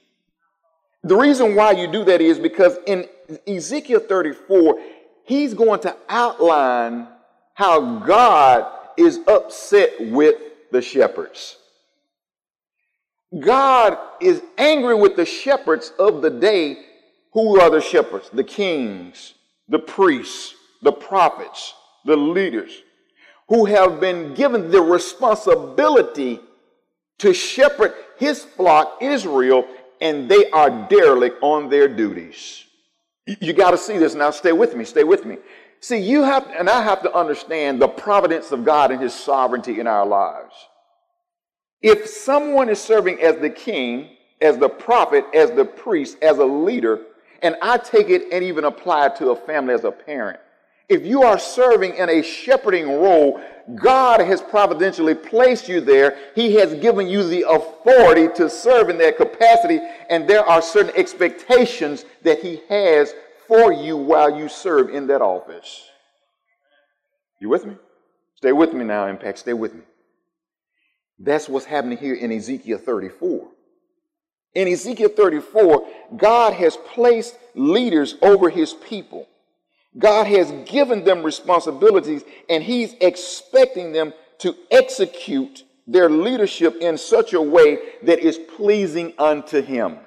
The 1.02 1.16
reason 1.16 1.54
why 1.54 1.72
you 1.72 1.86
do 1.90 2.04
that 2.04 2.20
is 2.20 2.38
because 2.38 2.76
in 2.86 3.06
Ezekiel 3.46 4.00
34, 4.00 4.80
he's 5.24 5.54
going 5.54 5.80
to 5.80 5.96
outline 6.08 7.08
how 7.54 8.00
God 8.00 8.70
is 8.96 9.20
upset 9.26 9.92
with 10.00 10.36
the 10.70 10.82
shepherds. 10.82 11.56
God 13.38 13.96
is 14.20 14.42
angry 14.56 14.94
with 14.94 15.16
the 15.16 15.24
shepherds 15.24 15.92
of 15.98 16.22
the 16.22 16.30
day. 16.30 16.78
Who 17.32 17.60
are 17.60 17.70
the 17.70 17.80
shepherds? 17.80 18.30
The 18.32 18.44
kings, 18.44 19.34
the 19.68 19.78
priests, 19.78 20.54
the 20.82 20.92
prophets, 20.92 21.74
the 22.04 22.16
leaders 22.16 22.72
who 23.48 23.64
have 23.64 24.00
been 24.00 24.34
given 24.34 24.70
the 24.70 24.80
responsibility 24.80 26.40
to 27.18 27.32
shepherd 27.32 27.94
his 28.18 28.44
flock, 28.44 28.98
Israel, 29.00 29.66
and 30.00 30.28
they 30.28 30.50
are 30.50 30.70
derelict 30.88 31.38
on 31.42 31.68
their 31.68 31.88
duties. 31.88 32.64
You 33.40 33.52
got 33.52 33.72
to 33.72 33.78
see 33.78 33.98
this 33.98 34.14
now. 34.14 34.30
Stay 34.30 34.52
with 34.52 34.74
me. 34.74 34.84
Stay 34.84 35.04
with 35.04 35.24
me. 35.24 35.38
See, 35.80 35.98
you 35.98 36.22
have, 36.22 36.46
and 36.56 36.68
I 36.68 36.82
have 36.82 37.02
to 37.02 37.14
understand 37.14 37.80
the 37.80 37.88
providence 37.88 38.52
of 38.52 38.64
God 38.64 38.90
and 38.90 39.00
his 39.00 39.14
sovereignty 39.14 39.80
in 39.80 39.86
our 39.86 40.06
lives. 40.06 40.54
If 41.80 42.08
someone 42.08 42.68
is 42.68 42.80
serving 42.80 43.20
as 43.20 43.36
the 43.36 43.50
king, 43.50 44.10
as 44.40 44.58
the 44.58 44.68
prophet, 44.68 45.24
as 45.34 45.52
the 45.52 45.64
priest, 45.64 46.18
as 46.22 46.38
a 46.38 46.44
leader, 46.44 47.00
and 47.42 47.56
I 47.62 47.78
take 47.78 48.08
it 48.08 48.32
and 48.32 48.42
even 48.42 48.64
apply 48.64 49.06
it 49.06 49.16
to 49.16 49.30
a 49.30 49.36
family 49.36 49.74
as 49.74 49.84
a 49.84 49.92
parent, 49.92 50.40
if 50.88 51.04
you 51.04 51.23
are 51.23 51.38
serving 51.38 51.97
in 51.97 52.09
a 52.09 52.23
shepherding 52.23 52.88
role, 52.88 53.40
God 53.75 54.21
has 54.21 54.40
providentially 54.40 55.14
placed 55.14 55.68
you 55.68 55.80
there. 55.80 56.16
He 56.35 56.54
has 56.54 56.75
given 56.75 57.07
you 57.07 57.23
the 57.23 57.49
authority 57.49 58.28
to 58.37 58.49
serve 58.49 58.88
in 58.88 58.97
that 58.99 59.18
capacity, 59.18 59.80
and 60.09 60.28
there 60.28 60.45
are 60.45 60.62
certain 60.62 60.92
expectations 60.97 62.07
that 62.23 62.40
He 62.40 62.61
has 62.71 63.12
for 63.47 63.73
you 63.73 63.97
while 63.97 64.38
you 64.38 64.49
serve 64.49 64.88
in 64.88 65.07
that 65.09 65.21
office. 65.21 65.85
You 67.40 67.50
with 67.50 67.66
me? 67.66 67.76
Stay 68.37 68.52
with 68.52 68.73
me 68.73 68.85
now, 68.85 69.07
Impact. 69.07 69.38
Stay 69.38 69.52
with 69.52 69.75
me. 69.75 69.83
That's 71.18 71.49
what's 71.49 71.66
happening 71.66 71.99
here 71.99 72.14
in 72.14 72.33
Ezekiel 72.33 72.78
34. 72.78 73.49
In 74.54 74.68
Ezekiel 74.68 75.11
34, 75.11 75.87
God 76.16 76.54
has 76.54 76.76
placed 76.76 77.37
leaders 77.54 78.14
over 78.23 78.49
his 78.49 78.73
people. 78.73 79.28
God 79.98 80.26
has 80.26 80.52
given 80.64 81.04
them 81.04 81.22
responsibilities 81.22 82.22
and 82.48 82.62
He's 82.62 82.94
expecting 83.00 83.92
them 83.92 84.12
to 84.38 84.54
execute 84.70 85.64
their 85.86 86.08
leadership 86.08 86.76
in 86.80 86.98
such 86.98 87.32
a 87.32 87.40
way 87.40 87.78
that 88.02 88.20
is 88.20 88.38
pleasing 88.38 89.14
unto 89.18 89.62
Him. 89.62 89.98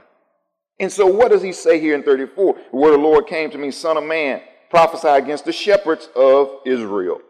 And 0.79 0.91
so, 0.91 1.05
what 1.05 1.31
does 1.31 1.43
he 1.43 1.51
say 1.51 1.79
here 1.79 1.93
in 1.93 2.01
34? 2.01 2.55
Where 2.71 2.91
the 2.91 2.98
Lord 2.98 3.27
came 3.27 3.51
to 3.51 3.57
me, 3.57 3.69
Son 3.69 3.98
of 3.98 4.03
man, 4.03 4.41
prophesy 4.71 5.10
against 5.10 5.45
the 5.45 5.51
shepherds 5.51 6.10
of 6.15 6.60
Israel. 6.65 7.21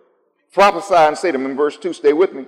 Prophesy 0.53 0.95
and 0.95 1.17
say 1.17 1.33
to 1.33 1.37
them 1.37 1.49
in 1.49 1.57
verse 1.57 1.77
2, 1.77 1.91
stay 1.91 2.13
with 2.13 2.33
me. 2.33 2.45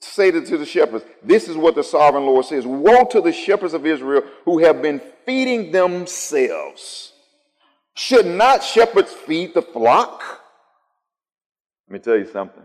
Say 0.00 0.30
to 0.30 0.40
the 0.40 0.64
shepherds, 0.64 1.04
This 1.22 1.48
is 1.48 1.56
what 1.56 1.74
the 1.74 1.82
sovereign 1.82 2.24
Lord 2.24 2.46
says 2.46 2.66
Woe 2.66 3.04
to 3.10 3.20
the 3.20 3.32
shepherds 3.32 3.74
of 3.74 3.84
Israel 3.84 4.22
who 4.44 4.58
have 4.60 4.80
been 4.80 5.02
feeding 5.26 5.72
themselves. 5.72 7.12
Should 7.98 8.26
not 8.26 8.62
shepherds 8.62 9.12
feed 9.12 9.54
the 9.54 9.60
flock? 9.60 10.22
Let 11.88 11.92
me 11.92 11.98
tell 11.98 12.16
you 12.16 12.30
something. 12.30 12.62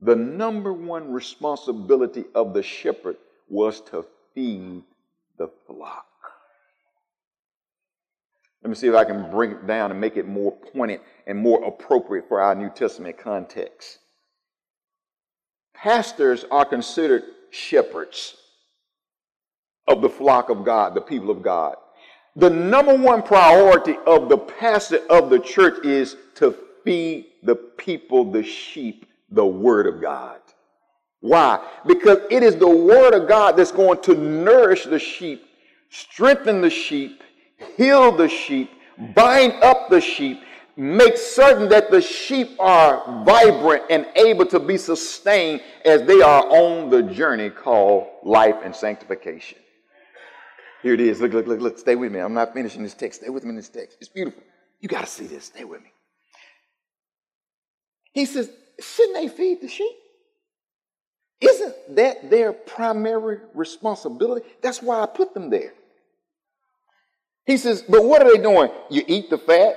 The 0.00 0.16
number 0.16 0.72
one 0.72 1.12
responsibility 1.12 2.24
of 2.34 2.54
the 2.54 2.62
shepherd 2.62 3.18
was 3.50 3.82
to 3.90 4.06
feed 4.34 4.82
the 5.36 5.50
flock. 5.66 6.06
Let 8.62 8.70
me 8.70 8.76
see 8.76 8.88
if 8.88 8.94
I 8.94 9.04
can 9.04 9.30
bring 9.30 9.50
it 9.50 9.66
down 9.66 9.90
and 9.90 10.00
make 10.00 10.16
it 10.16 10.26
more 10.26 10.52
pointed 10.72 11.00
and 11.26 11.38
more 11.38 11.62
appropriate 11.62 12.26
for 12.26 12.40
our 12.40 12.54
New 12.54 12.70
Testament 12.70 13.18
context. 13.18 13.98
Pastors 15.74 16.46
are 16.50 16.64
considered 16.64 17.24
shepherds 17.50 18.36
of 19.86 20.00
the 20.00 20.08
flock 20.08 20.48
of 20.48 20.64
God, 20.64 20.94
the 20.94 21.02
people 21.02 21.28
of 21.30 21.42
God. 21.42 21.76
The 22.36 22.50
number 22.50 22.94
one 22.94 23.22
priority 23.22 23.96
of 24.06 24.28
the 24.28 24.38
pastor 24.38 25.00
of 25.08 25.30
the 25.30 25.38
church 25.38 25.84
is 25.84 26.16
to 26.36 26.56
feed 26.84 27.26
the 27.42 27.54
people, 27.54 28.30
the 28.30 28.42
sheep, 28.42 29.06
the 29.30 29.46
word 29.46 29.86
of 29.86 30.00
God. 30.00 30.40
Why? 31.20 31.64
Because 31.86 32.18
it 32.30 32.42
is 32.42 32.56
the 32.56 32.68
word 32.68 33.14
of 33.14 33.28
God 33.28 33.56
that's 33.56 33.72
going 33.72 34.02
to 34.02 34.14
nourish 34.14 34.84
the 34.84 34.98
sheep, 34.98 35.46
strengthen 35.90 36.60
the 36.60 36.70
sheep, 36.70 37.22
heal 37.76 38.12
the 38.12 38.28
sheep, 38.28 38.70
bind 39.14 39.54
up 39.62 39.88
the 39.88 40.00
sheep, 40.00 40.40
make 40.76 41.16
certain 41.16 41.68
that 41.68 41.90
the 41.90 42.02
sheep 42.02 42.56
are 42.58 43.24
vibrant 43.24 43.84
and 43.90 44.06
able 44.16 44.44
to 44.46 44.58
be 44.58 44.76
sustained 44.76 45.62
as 45.84 46.02
they 46.02 46.20
are 46.20 46.44
on 46.48 46.90
the 46.90 47.02
journey 47.02 47.48
called 47.48 48.08
life 48.24 48.56
and 48.64 48.74
sanctification. 48.74 49.58
Here 50.84 50.92
it 50.92 51.00
is. 51.00 51.18
Look, 51.18 51.32
look, 51.32 51.46
look, 51.46 51.60
look. 51.62 51.78
Stay 51.78 51.96
with 51.96 52.12
me. 52.12 52.20
I'm 52.20 52.34
not 52.34 52.52
finishing 52.52 52.82
this 52.82 52.92
text. 52.92 53.22
Stay 53.22 53.30
with 53.30 53.42
me 53.42 53.50
in 53.50 53.56
this 53.56 53.70
text. 53.70 53.96
It's 54.02 54.10
beautiful. 54.10 54.42
You 54.80 54.88
got 54.90 55.00
to 55.00 55.06
see 55.06 55.26
this. 55.26 55.46
Stay 55.46 55.64
with 55.64 55.80
me. 55.80 55.88
He 58.12 58.26
says, 58.26 58.50
shouldn't 58.78 59.16
they 59.16 59.28
feed 59.28 59.62
the 59.62 59.68
sheep? 59.68 59.96
Isn't 61.40 61.96
that 61.96 62.28
their 62.28 62.52
primary 62.52 63.38
responsibility? 63.54 64.46
That's 64.60 64.82
why 64.82 65.00
I 65.00 65.06
put 65.06 65.32
them 65.32 65.48
there. 65.48 65.72
He 67.46 67.56
says, 67.56 67.82
but 67.88 68.04
what 68.04 68.20
are 68.20 68.36
they 68.36 68.42
doing? 68.42 68.70
You 68.90 69.04
eat 69.06 69.30
the 69.30 69.38
fat, 69.38 69.76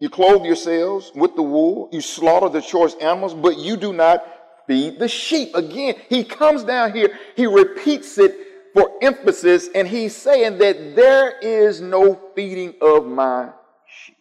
you 0.00 0.10
clothe 0.10 0.44
yourselves 0.44 1.12
with 1.14 1.36
the 1.36 1.42
wool, 1.42 1.90
you 1.92 2.00
slaughter 2.00 2.48
the 2.48 2.60
choice 2.60 2.94
animals, 2.94 3.34
but 3.34 3.56
you 3.56 3.76
do 3.76 3.92
not 3.92 4.26
feed 4.66 4.98
the 4.98 5.08
sheep. 5.08 5.54
Again, 5.54 5.94
he 6.08 6.24
comes 6.24 6.64
down 6.64 6.92
here, 6.92 7.16
he 7.36 7.46
repeats 7.46 8.18
it 8.18 8.47
for 8.78 8.92
emphasis, 9.02 9.68
and 9.74 9.88
he's 9.88 10.14
saying 10.14 10.58
that 10.58 10.94
there 10.94 11.36
is 11.40 11.80
no 11.80 12.14
feeding 12.36 12.74
of 12.80 13.06
my 13.06 13.50
sheep. 13.86 14.16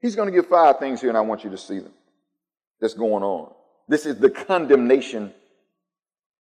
He's 0.00 0.14
going 0.14 0.26
to 0.26 0.32
give 0.32 0.48
five 0.48 0.78
things 0.78 1.00
here, 1.00 1.08
and 1.08 1.16
I 1.16 1.22
want 1.22 1.42
you 1.42 1.50
to 1.50 1.56
see 1.56 1.78
them. 1.78 1.94
That's 2.80 2.92
going 2.92 3.22
on. 3.22 3.52
This 3.88 4.04
is 4.04 4.18
the 4.18 4.28
condemnation 4.28 5.32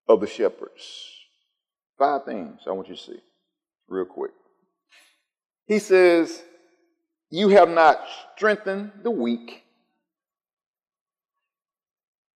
of 0.09 0.19
the 0.19 0.27
shepherds. 0.27 1.07
Five 1.97 2.25
things 2.25 2.61
I 2.67 2.71
want 2.71 2.89
you 2.89 2.95
to 2.95 3.01
see 3.01 3.19
real 3.87 4.05
quick. 4.05 4.31
He 5.67 5.79
says, 5.79 6.43
You 7.29 7.47
have 7.49 7.69
not 7.69 8.01
strengthened 8.35 8.91
the 9.03 9.11
weak, 9.11 9.63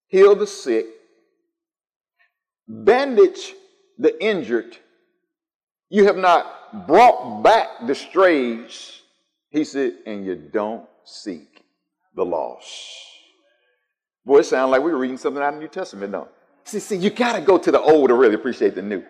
healed 0.07 0.39
the 0.39 0.47
sick, 0.47 0.85
bandaged 2.67 3.53
the 3.97 4.21
injured. 4.23 4.77
You 5.89 6.05
have 6.05 6.17
not 6.17 6.87
brought 6.87 7.41
back 7.43 7.67
the 7.87 7.95
strays. 7.95 9.01
He 9.49 9.63
said, 9.63 9.93
and 10.05 10.25
you 10.25 10.35
don't 10.35 10.87
seek 11.03 11.63
the 12.15 12.25
lost. 12.25 12.67
Boy, 14.25 14.39
it 14.39 14.45
sounds 14.45 14.71
like 14.71 14.81
we 14.81 14.91
are 14.91 14.97
reading 14.97 15.17
something 15.17 15.41
out 15.41 15.49
of 15.49 15.55
the 15.55 15.61
New 15.61 15.67
Testament, 15.67 16.11
don't 16.11 16.29
See, 16.65 16.79
see, 16.79 16.95
you 16.95 17.11
got 17.11 17.33
to 17.33 17.41
go 17.41 17.59
to 17.59 17.71
the 17.71 17.79
old 17.79 18.09
to 18.09 18.15
really 18.15 18.33
appreciate 18.33 18.73
the 18.73 18.81
new. 18.81 19.03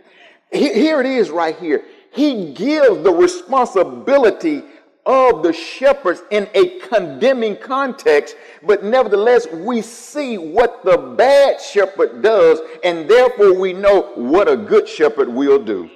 Here 0.51 0.99
it 0.99 1.05
is 1.05 1.29
right 1.29 1.57
here. 1.57 1.85
He 2.11 2.53
gives 2.53 3.01
the 3.01 3.11
responsibility 3.11 4.61
of 5.05 5.43
the 5.43 5.53
shepherds 5.53 6.23
in 6.31 6.47
a 6.53 6.79
condemning 6.79 7.57
context, 7.57 8.35
but 8.63 8.83
nevertheless, 8.83 9.47
we 9.51 9.81
see 9.81 10.37
what 10.37 10.83
the 10.83 10.97
bad 10.97 11.61
shepherd 11.61 12.21
does, 12.21 12.59
and 12.83 13.07
therefore 13.09 13.53
we 13.53 13.73
know 13.73 14.11
what 14.15 14.49
a 14.49 14.57
good 14.57 14.87
shepherd 14.87 15.29
will 15.29 15.63
do. 15.63 15.89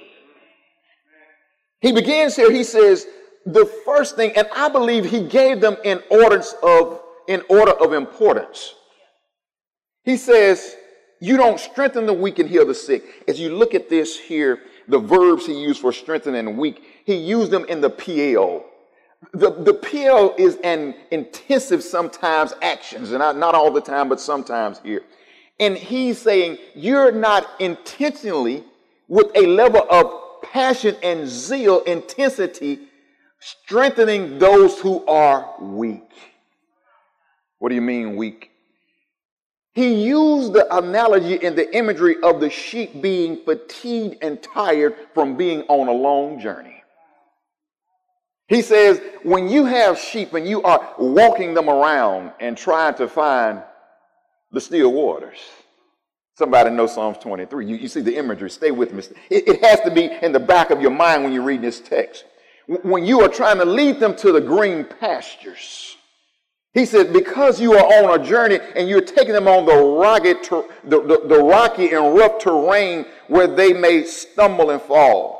He 1.80 1.92
begins 1.92 2.36
here, 2.36 2.52
he 2.52 2.62
says, 2.62 3.06
the 3.46 3.66
first 3.84 4.16
thing, 4.16 4.32
and 4.36 4.46
I 4.54 4.68
believe 4.68 5.04
he 5.04 5.26
gave 5.26 5.60
them 5.60 5.76
in 5.82 6.02
order 6.10 6.42
of 6.62 7.00
in 7.26 7.42
order 7.48 7.72
of 7.72 7.92
importance. 7.92 8.74
He 10.04 10.16
says, 10.16 10.76
You 11.20 11.36
don't 11.36 11.60
strengthen 11.60 12.06
the 12.06 12.12
weak 12.12 12.38
and 12.38 12.48
heal 12.48 12.66
the 12.66 12.74
sick. 12.74 13.04
As 13.28 13.38
you 13.38 13.54
look 13.54 13.74
at 13.74 13.88
this 13.88 14.18
here, 14.18 14.60
the 14.88 14.98
verbs 14.98 15.46
he 15.46 15.54
used 15.54 15.80
for 15.80 15.92
strengthen 15.92 16.34
and 16.34 16.58
weak, 16.58 16.82
he 17.04 17.14
used 17.14 17.50
them 17.50 17.64
in 17.66 17.80
the 17.80 17.90
Piel. 17.90 18.64
The, 19.32 19.50
the 19.50 19.74
Piel 19.74 20.38
is 20.38 20.56
an 20.64 20.94
intensive 21.10 21.82
sometimes 21.82 22.54
actions, 22.62 23.10
and 23.10 23.18
not, 23.18 23.36
not 23.36 23.54
all 23.54 23.70
the 23.70 23.80
time, 23.80 24.08
but 24.08 24.20
sometimes 24.20 24.80
here. 24.82 25.02
And 25.58 25.76
he's 25.76 26.18
saying 26.18 26.58
you're 26.74 27.12
not 27.12 27.46
intentionally 27.60 28.64
with 29.08 29.30
a 29.36 29.46
level 29.46 29.86
of 29.90 30.42
passion 30.42 30.96
and 31.02 31.28
zeal, 31.28 31.80
intensity, 31.82 32.80
strengthening 33.40 34.38
those 34.38 34.80
who 34.80 35.04
are 35.06 35.54
weak. 35.60 36.10
What 37.58 37.68
do 37.68 37.74
you 37.74 37.82
mean 37.82 38.16
weak? 38.16 38.50
He 39.74 40.04
used 40.04 40.52
the 40.52 40.66
analogy 40.76 41.44
and 41.44 41.56
the 41.56 41.76
imagery 41.76 42.16
of 42.22 42.40
the 42.40 42.50
sheep 42.50 43.00
being 43.00 43.44
fatigued 43.44 44.16
and 44.22 44.42
tired 44.42 44.96
from 45.14 45.36
being 45.36 45.62
on 45.68 45.88
a 45.88 45.92
long 45.92 46.40
journey. 46.40 46.79
He 48.50 48.62
says, 48.62 49.00
when 49.22 49.48
you 49.48 49.64
have 49.64 49.96
sheep 49.96 50.34
and 50.34 50.46
you 50.46 50.60
are 50.62 50.94
walking 50.98 51.54
them 51.54 51.70
around 51.70 52.32
and 52.40 52.58
trying 52.58 52.94
to 52.94 53.06
find 53.06 53.62
the 54.50 54.60
still 54.60 54.92
waters, 54.92 55.38
somebody 56.34 56.70
knows 56.70 56.94
Psalms 56.94 57.18
23. 57.18 57.64
You, 57.64 57.76
you 57.76 57.86
see 57.86 58.00
the 58.00 58.16
imagery. 58.16 58.50
Stay 58.50 58.72
with 58.72 58.92
me. 58.92 59.04
It, 59.30 59.46
it 59.46 59.64
has 59.64 59.80
to 59.82 59.90
be 59.92 60.10
in 60.20 60.32
the 60.32 60.40
back 60.40 60.70
of 60.70 60.82
your 60.82 60.90
mind 60.90 61.22
when 61.22 61.32
you 61.32 61.42
read 61.42 61.62
this 61.62 61.78
text. 61.78 62.24
When 62.66 63.04
you 63.04 63.20
are 63.20 63.28
trying 63.28 63.58
to 63.58 63.64
lead 63.64 64.00
them 64.00 64.16
to 64.16 64.32
the 64.32 64.40
green 64.40 64.84
pastures, 64.84 65.96
he 66.74 66.86
said, 66.86 67.12
because 67.12 67.60
you 67.60 67.74
are 67.74 68.04
on 68.04 68.20
a 68.20 68.24
journey 68.24 68.58
and 68.74 68.88
you're 68.88 69.00
taking 69.00 69.32
them 69.32 69.46
on 69.46 69.64
the 69.64 69.76
rugged, 69.76 70.42
the, 70.82 71.00
the, 71.02 71.22
the 71.28 71.40
rocky 71.40 71.92
and 71.92 72.16
rough 72.16 72.40
terrain 72.40 73.06
where 73.28 73.46
they 73.46 73.72
may 73.72 74.02
stumble 74.02 74.70
and 74.70 74.82
fall. 74.82 75.39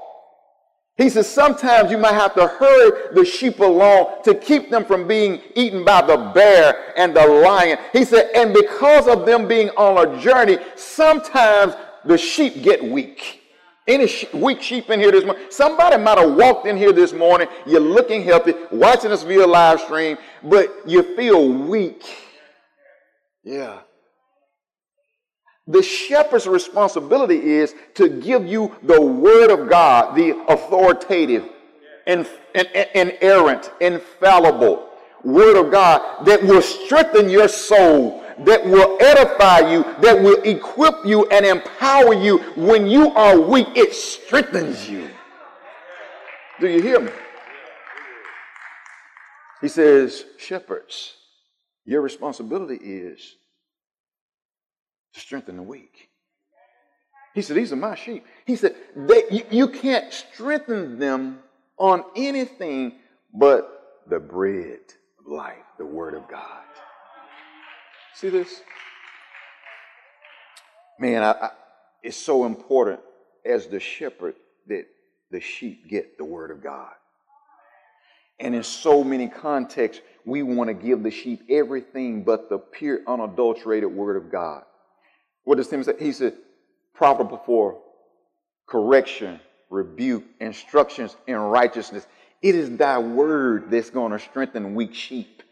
He 1.01 1.09
says, 1.09 1.27
sometimes 1.27 1.91
you 1.91 1.97
might 1.97 2.13
have 2.13 2.35
to 2.35 2.47
hurry 2.47 3.15
the 3.15 3.25
sheep 3.25 3.61
along 3.61 4.23
to 4.25 4.35
keep 4.35 4.69
them 4.69 4.85
from 4.85 5.09
being 5.09 5.41
eaten 5.55 5.83
by 5.83 6.03
the 6.03 6.19
bear 6.35 6.93
and 6.95 7.17
the 7.17 7.27
lion. 7.27 7.79
He 7.95 8.05
said, 8.05 8.31
and 8.35 8.53
because 8.53 9.09
of 9.09 9.25
them 9.25 9.49
being 9.49 9.71
on 9.71 9.97
a 9.97 10.21
journey, 10.21 10.59
sometimes 10.77 11.75
the 12.05 12.19
sheep 12.19 12.63
get 12.63 12.85
weak. 12.85 13.41
Any 13.89 14.13
weak 14.35 14.61
sheep 14.61 14.91
in 14.91 15.01
here 15.01 15.11
this 15.11 15.25
morning? 15.25 15.47
Somebody 15.49 15.97
might 15.97 16.19
have 16.19 16.35
walked 16.35 16.67
in 16.67 16.77
here 16.77 16.93
this 16.93 17.15
morning. 17.15 17.49
You're 17.67 17.81
looking 17.81 18.23
healthy, 18.23 18.53
watching 18.71 19.11
us 19.11 19.23
via 19.23 19.47
live 19.47 19.81
stream, 19.81 20.19
but 20.43 20.69
you 20.87 21.17
feel 21.17 21.51
weak. 21.51 22.05
Yeah. 23.43 23.79
The 25.71 25.83
shepherd's 25.83 26.47
responsibility 26.47 27.39
is 27.39 27.75
to 27.95 28.09
give 28.09 28.47
you 28.47 28.75
the 28.83 29.01
word 29.01 29.51
of 29.51 29.69
God, 29.69 30.17
the 30.17 30.31
authoritative, 30.49 31.49
and 32.07 32.27
inerrant, 32.95 33.71
infallible 33.81 34.89
word 35.23 35.57
of 35.57 35.71
God 35.71 36.25
that 36.27 36.43
will 36.43 36.63
strengthen 36.63 37.29
your 37.29 37.47
soul 37.47 38.21
that 38.45 38.65
will 38.65 38.97
edify 39.01 39.71
you, 39.71 39.85
that 40.01 40.21
will 40.21 40.41
equip 40.43 41.05
you 41.05 41.27
and 41.29 41.45
empower 41.45 42.15
you. 42.15 42.39
When 42.57 42.87
you 42.87 43.11
are 43.11 43.39
weak, 43.39 43.69
it 43.77 43.95
strengthens 43.95 44.89
you. 44.89 45.11
Do 46.59 46.69
you 46.69 46.83
hear 46.83 47.01
me? 47.01 47.13
He 49.61 49.69
says, 49.69 50.25
Shepherds, 50.39 51.15
your 51.85 52.01
responsibility 52.01 52.77
is 52.77 53.37
to 55.15 55.21
strengthen 55.21 55.57
the 55.57 55.63
weak. 55.63 56.11
He 57.35 57.43
said, 57.43 57.57
These 57.57 57.73
are 57.73 57.77
my 57.77 57.95
sheep. 57.95 58.27
He 58.45 58.57
said, 58.57 58.75
they, 58.97 59.23
you, 59.31 59.45
you 59.51 59.69
can't 59.69 60.13
strengthen 60.13 60.99
them 60.99 61.39
on 61.77 62.05
anything 62.17 62.95
but 63.33 64.03
the 64.09 64.19
bread 64.19 64.81
of 65.19 65.27
life, 65.27 65.65
the 65.79 65.87
Word 65.87 66.15
of 66.15 66.29
God. 66.29 66.65
See 68.15 68.29
this? 68.29 68.63
Man, 70.99 71.23
I, 71.23 71.31
I, 71.31 71.51
it's 72.03 72.17
so 72.17 72.45
important 72.45 73.01
as 73.47 73.69
the 73.69 73.81
shepherd 73.81 74.35
that 74.67 74.87
the 75.31 75.41
sheep 75.41 75.89
get 75.89 76.19
the 76.19 76.25
Word 76.25 76.51
of 76.51 76.63
God. 76.63 76.93
And 78.41 78.55
in 78.55 78.63
so 78.63 79.05
many 79.05 79.29
contexts, 79.29 80.03
we 80.25 80.43
want 80.43 80.69
to 80.69 80.75
give 80.75 81.03
the 81.03 81.11
sheep 81.11 81.43
everything 81.49 82.25
but 82.25 82.49
the 82.49 82.59
pure, 82.59 83.01
unadulterated 83.07 83.91
Word 83.91 84.17
of 84.17 84.33
God. 84.33 84.65
What 85.51 85.57
does 85.57 85.67
Tim 85.67 85.83
say? 85.83 85.95
He 85.99 86.13
said, 86.13 86.35
profitable 86.95 87.43
for 87.45 87.81
correction, 88.69 89.41
rebuke, 89.69 90.23
instructions 90.39 91.17
in 91.27 91.35
righteousness. 91.35 92.07
It 92.41 92.55
is 92.55 92.77
thy 92.77 93.01
word 93.01 93.69
that's 93.69 93.91
going 93.91 94.13
to 94.13 94.21
strengthen 94.21 94.77
weak 94.77 94.95
sheep. 94.95 95.43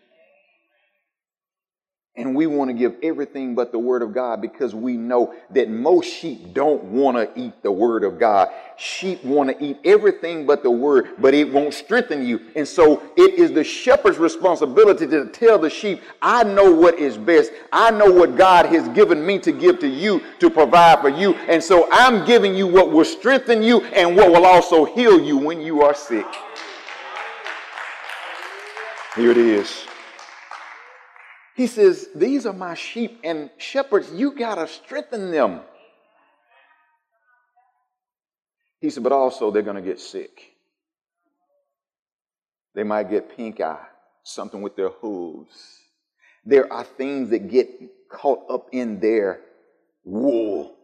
And 2.19 2.35
we 2.35 2.49
want 2.49 2.69
to 2.69 2.75
give 2.75 2.97
everything 3.01 3.55
but 3.55 3.71
the 3.71 3.79
word 3.79 4.03
of 4.03 4.13
God 4.13 4.43
because 4.43 4.75
we 4.75 4.97
know 4.97 5.37
that 5.51 5.71
most 5.71 6.07
sheep 6.07 6.53
don't 6.53 6.83
want 6.83 7.17
to 7.17 7.41
eat 7.41 7.63
the 7.63 7.71
word 7.71 8.03
of 8.03 8.19
God. 8.19 8.49
Sheep 8.77 9.23
want 9.23 9.51
to 9.51 9.65
eat 9.65 9.79
everything 9.85 10.45
but 10.45 10.65
the 10.65 10.71
word, 10.71 11.11
but 11.19 11.33
it 11.33 11.53
won't 11.53 11.73
strengthen 11.73 12.27
you. 12.27 12.41
And 12.57 12.67
so 12.67 13.05
it 13.17 13.35
is 13.35 13.53
the 13.53 13.63
shepherd's 13.63 14.19
responsibility 14.19 15.07
to 15.07 15.27
tell 15.27 15.61
the 15.61 15.71
sheep, 15.71 16.03
I 16.21 16.43
know 16.43 16.73
what 16.75 16.99
is 16.99 17.17
best. 17.17 17.53
I 17.73 17.93
know 17.93 18.11
what 18.11 18.37
God 18.37 18.67
has 18.67 18.89
given 18.89 19.25
me 19.25 19.39
to 19.39 19.53
give 19.53 19.79
to 19.79 19.89
you 19.89 20.21
to 20.41 20.51
provide 20.51 21.01
for 21.01 21.11
you. 21.11 21.35
And 21.35 21.63
so 21.63 21.89
I'm 21.93 22.27
giving 22.27 22.53
you 22.53 22.67
what 22.67 22.91
will 22.91 23.05
strengthen 23.05 23.63
you 23.63 23.83
and 23.83 24.17
what 24.17 24.33
will 24.33 24.45
also 24.45 24.85
heal 24.85 25.21
you 25.21 25.37
when 25.37 25.61
you 25.61 25.83
are 25.83 25.95
sick. 25.95 26.27
Here 29.15 29.31
it 29.31 29.39
is. 29.39 29.88
He 31.59 31.67
says, 31.67 32.09
These 32.15 32.47
are 32.47 32.53
my 32.53 32.75
sheep, 32.75 33.19
and 33.25 33.51
shepherds, 33.59 34.13
you 34.13 34.31
got 34.31 34.55
to 34.55 34.69
strengthen 34.69 35.33
them. 35.33 35.63
He 38.81 38.91
said, 38.91 39.03
But 39.03 39.11
also 39.11 39.51
they're 39.51 39.63
going 39.63 39.75
to 39.75 39.83
get 39.83 39.99
sick. 39.99 40.53
They 42.77 42.85
might 42.85 43.11
get 43.11 43.37
pink 43.37 43.61
eye, 43.61 43.85
something 44.23 44.63
with 44.63 44.77
their 44.77 44.91
hooves. 44.91 45.81
There 46.45 46.73
are 46.73 46.85
things 46.85 47.31
that 47.31 47.51
get 47.51 47.69
caught 48.09 48.49
up 48.49 48.69
in 48.71 49.01
their 49.01 49.41
wool. 50.05 50.77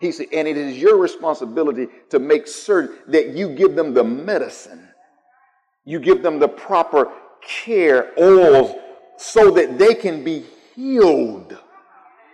He 0.00 0.12
said, 0.12 0.28
and 0.32 0.46
it 0.46 0.56
is 0.56 0.78
your 0.78 0.96
responsibility 0.96 1.88
to 2.10 2.20
make 2.20 2.46
certain 2.46 2.96
that 3.08 3.30
you 3.30 3.48
give 3.56 3.74
them 3.74 3.94
the 3.94 4.04
medicine, 4.04 4.88
you 5.84 5.98
give 5.98 6.22
them 6.22 6.38
the 6.38 6.48
proper 6.48 7.10
care, 7.42 8.12
oils, 8.16 8.76
so 9.16 9.50
that 9.52 9.78
they 9.78 9.94
can 9.94 10.24
be 10.24 10.44
healed 10.74 11.56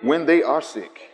when 0.01 0.27
they 0.27 0.43
are 0.43 0.61
sick. 0.61 1.13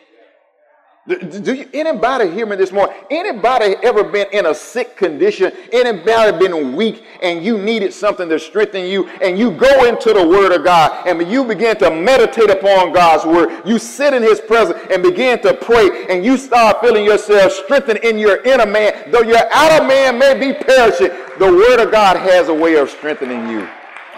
Do 1.09 1.55
you, 1.55 1.67
anybody 1.73 2.31
hear 2.31 2.45
me 2.45 2.57
this 2.57 2.71
morning? 2.71 2.95
Anybody 3.11 3.77
ever 3.83 4.05
been 4.05 4.27
in 4.31 4.45
a 4.45 4.55
sick 4.55 4.95
condition? 4.95 5.53
Anybody 5.73 6.39
been 6.39 6.77
weak 6.77 7.03
and 7.23 7.43
you 7.43 7.57
needed 7.57 7.95
something 7.95 8.29
to 8.29 8.39
strengthen 8.39 8.85
you? 8.85 9.09
And 9.23 9.39
you 9.39 9.51
go 9.53 9.87
into 9.87 10.13
the 10.13 10.27
Word 10.27 10.53
of 10.53 10.65
God 10.65 11.07
and 11.07 11.31
you 11.31 11.45
begin 11.45 11.79
to 11.79 11.91
meditate 11.91 12.51
upon 12.51 12.93
God's 12.93 13.25
Word. 13.25 13.63
You 13.67 13.79
sit 13.79 14.13
in 14.13 14.23
His 14.23 14.39
presence 14.39 14.79
and 14.91 15.03
begin 15.03 15.41
to 15.43 15.55
pray 15.55 16.07
and 16.11 16.23
you 16.23 16.37
start 16.37 16.83
feeling 16.83 17.07
yourself 17.07 17.53
strengthened 17.53 18.01
in 18.01 18.19
your 18.19 18.43
inner 18.45 18.67
man. 18.67 19.11
Though 19.11 19.23
your 19.23 19.51
outer 19.51 19.87
man 19.87 20.19
may 20.19 20.35
be 20.39 20.53
perishing, 20.53 21.09
the 21.39 21.51
Word 21.51 21.83
of 21.83 21.91
God 21.91 22.19
has 22.19 22.49
a 22.49 22.55
way 22.55 22.77
of 22.77 22.91
strengthening 22.91 23.49
you. 23.49 23.67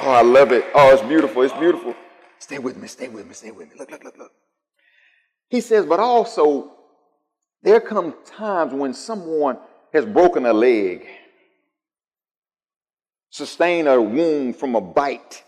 Oh, 0.03 0.13
I 0.13 0.23
love 0.23 0.51
it. 0.51 0.65
Oh, 0.75 0.95
it's 0.95 1.03
beautiful. 1.03 1.43
It's 1.43 1.53
beautiful. 1.53 1.95
Stay 2.39 2.59
with 2.59 2.79
me. 2.79 2.89
Stay 2.89 3.09
with 3.09 3.27
me. 3.27 3.35
Stay 3.35 3.51
with 3.51 3.69
me. 3.69 3.75
Look, 3.79 3.91
look, 3.91 4.03
look, 4.03 4.17
look. 4.17 4.33
He 5.49 5.61
says, 5.61 5.85
but 5.85 6.01
also 6.01 6.73
there 7.63 7.81
come 7.81 8.15
times 8.25 8.73
when 8.73 8.95
someone 8.95 9.59
has 9.93 10.07
broken 10.07 10.47
a 10.47 10.53
leg, 10.55 11.07
sustained 13.29 13.89
a 13.89 14.01
wound 14.01 14.57
from 14.57 14.75
a 14.75 14.81
bite. 14.81 15.45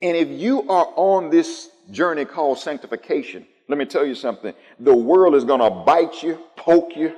And 0.00 0.16
if 0.16 0.28
you 0.28 0.62
are 0.70 0.92
on 0.96 1.28
this 1.28 1.68
journey 1.90 2.24
called 2.24 2.58
sanctification, 2.58 3.46
let 3.68 3.78
me 3.78 3.84
tell 3.84 4.06
you 4.06 4.14
something. 4.14 4.54
The 4.80 4.96
world 4.96 5.34
is 5.34 5.44
going 5.44 5.60
to 5.60 5.70
bite 5.70 6.22
you, 6.22 6.38
poke 6.56 6.96
you. 6.96 7.16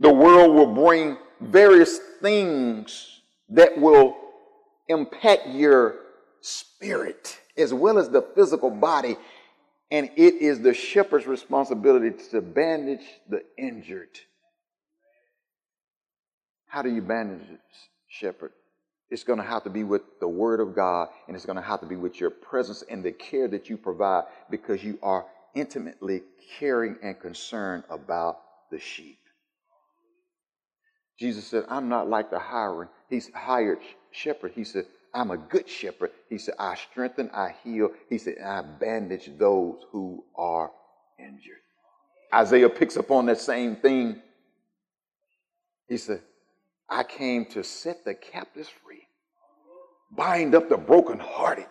The 0.00 0.12
world 0.12 0.54
will 0.56 0.74
bring 0.74 1.16
various 1.40 1.98
things 2.20 3.13
that 3.50 3.78
will 3.78 4.16
impact 4.88 5.48
your 5.48 5.96
spirit 6.40 7.38
as 7.56 7.72
well 7.72 7.98
as 7.98 8.10
the 8.10 8.22
physical 8.34 8.70
body 8.70 9.16
and 9.90 10.10
it 10.16 10.34
is 10.34 10.60
the 10.60 10.74
shepherd's 10.74 11.26
responsibility 11.26 12.10
to 12.30 12.40
bandage 12.40 13.04
the 13.28 13.44
injured. 13.56 14.08
How 16.66 16.82
do 16.82 16.92
you 16.92 17.02
bandage 17.02 17.48
it, 17.48 17.60
shepherd? 18.08 18.50
It's 19.10 19.22
going 19.22 19.38
to 19.38 19.44
have 19.44 19.62
to 19.62 19.70
be 19.70 19.84
with 19.84 20.02
the 20.18 20.26
Word 20.26 20.58
of 20.58 20.74
God, 20.74 21.10
and 21.28 21.36
it's 21.36 21.46
going 21.46 21.56
to 21.56 21.62
have 21.62 21.78
to 21.80 21.86
be 21.86 21.94
with 21.94 22.18
your 22.18 22.30
presence 22.30 22.82
and 22.90 23.04
the 23.04 23.12
care 23.12 23.46
that 23.46 23.70
you 23.70 23.76
provide 23.76 24.24
because 24.50 24.82
you 24.82 24.98
are 25.02 25.26
intimately 25.54 26.22
caring 26.58 26.96
and 27.02 27.20
concerned 27.20 27.84
about 27.88 28.40
the 28.72 28.80
sheep. 28.80 29.18
Jesus 31.24 31.46
said, 31.46 31.64
I'm 31.70 31.88
not 31.88 32.10
like 32.10 32.28
the 32.28 32.38
hiring. 32.38 32.90
He's 33.08 33.30
hired 33.32 33.78
shepherd. 34.10 34.52
He 34.54 34.62
said, 34.62 34.84
I'm 35.14 35.30
a 35.30 35.38
good 35.38 35.66
shepherd. 35.66 36.10
He 36.28 36.36
said, 36.36 36.52
I 36.58 36.74
strengthen, 36.74 37.30
I 37.32 37.54
heal. 37.64 37.92
He 38.10 38.18
said, 38.18 38.34
I 38.44 38.60
bandage 38.60 39.30
those 39.38 39.78
who 39.90 40.22
are 40.36 40.70
injured. 41.18 41.62
Isaiah 42.34 42.68
picks 42.68 42.98
up 42.98 43.10
on 43.10 43.24
that 43.24 43.40
same 43.40 43.76
thing. 43.76 44.20
He 45.88 45.96
said, 45.96 46.20
I 46.90 47.04
came 47.04 47.46
to 47.52 47.64
set 47.64 48.04
the 48.04 48.12
captives 48.12 48.68
free, 48.84 49.08
bind 50.10 50.54
up 50.54 50.68
the 50.68 50.76
brokenhearted. 50.76 51.64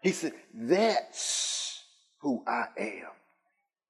He 0.00 0.12
said, 0.12 0.32
That's 0.54 1.82
who 2.20 2.42
I 2.46 2.68
am. 2.78 3.10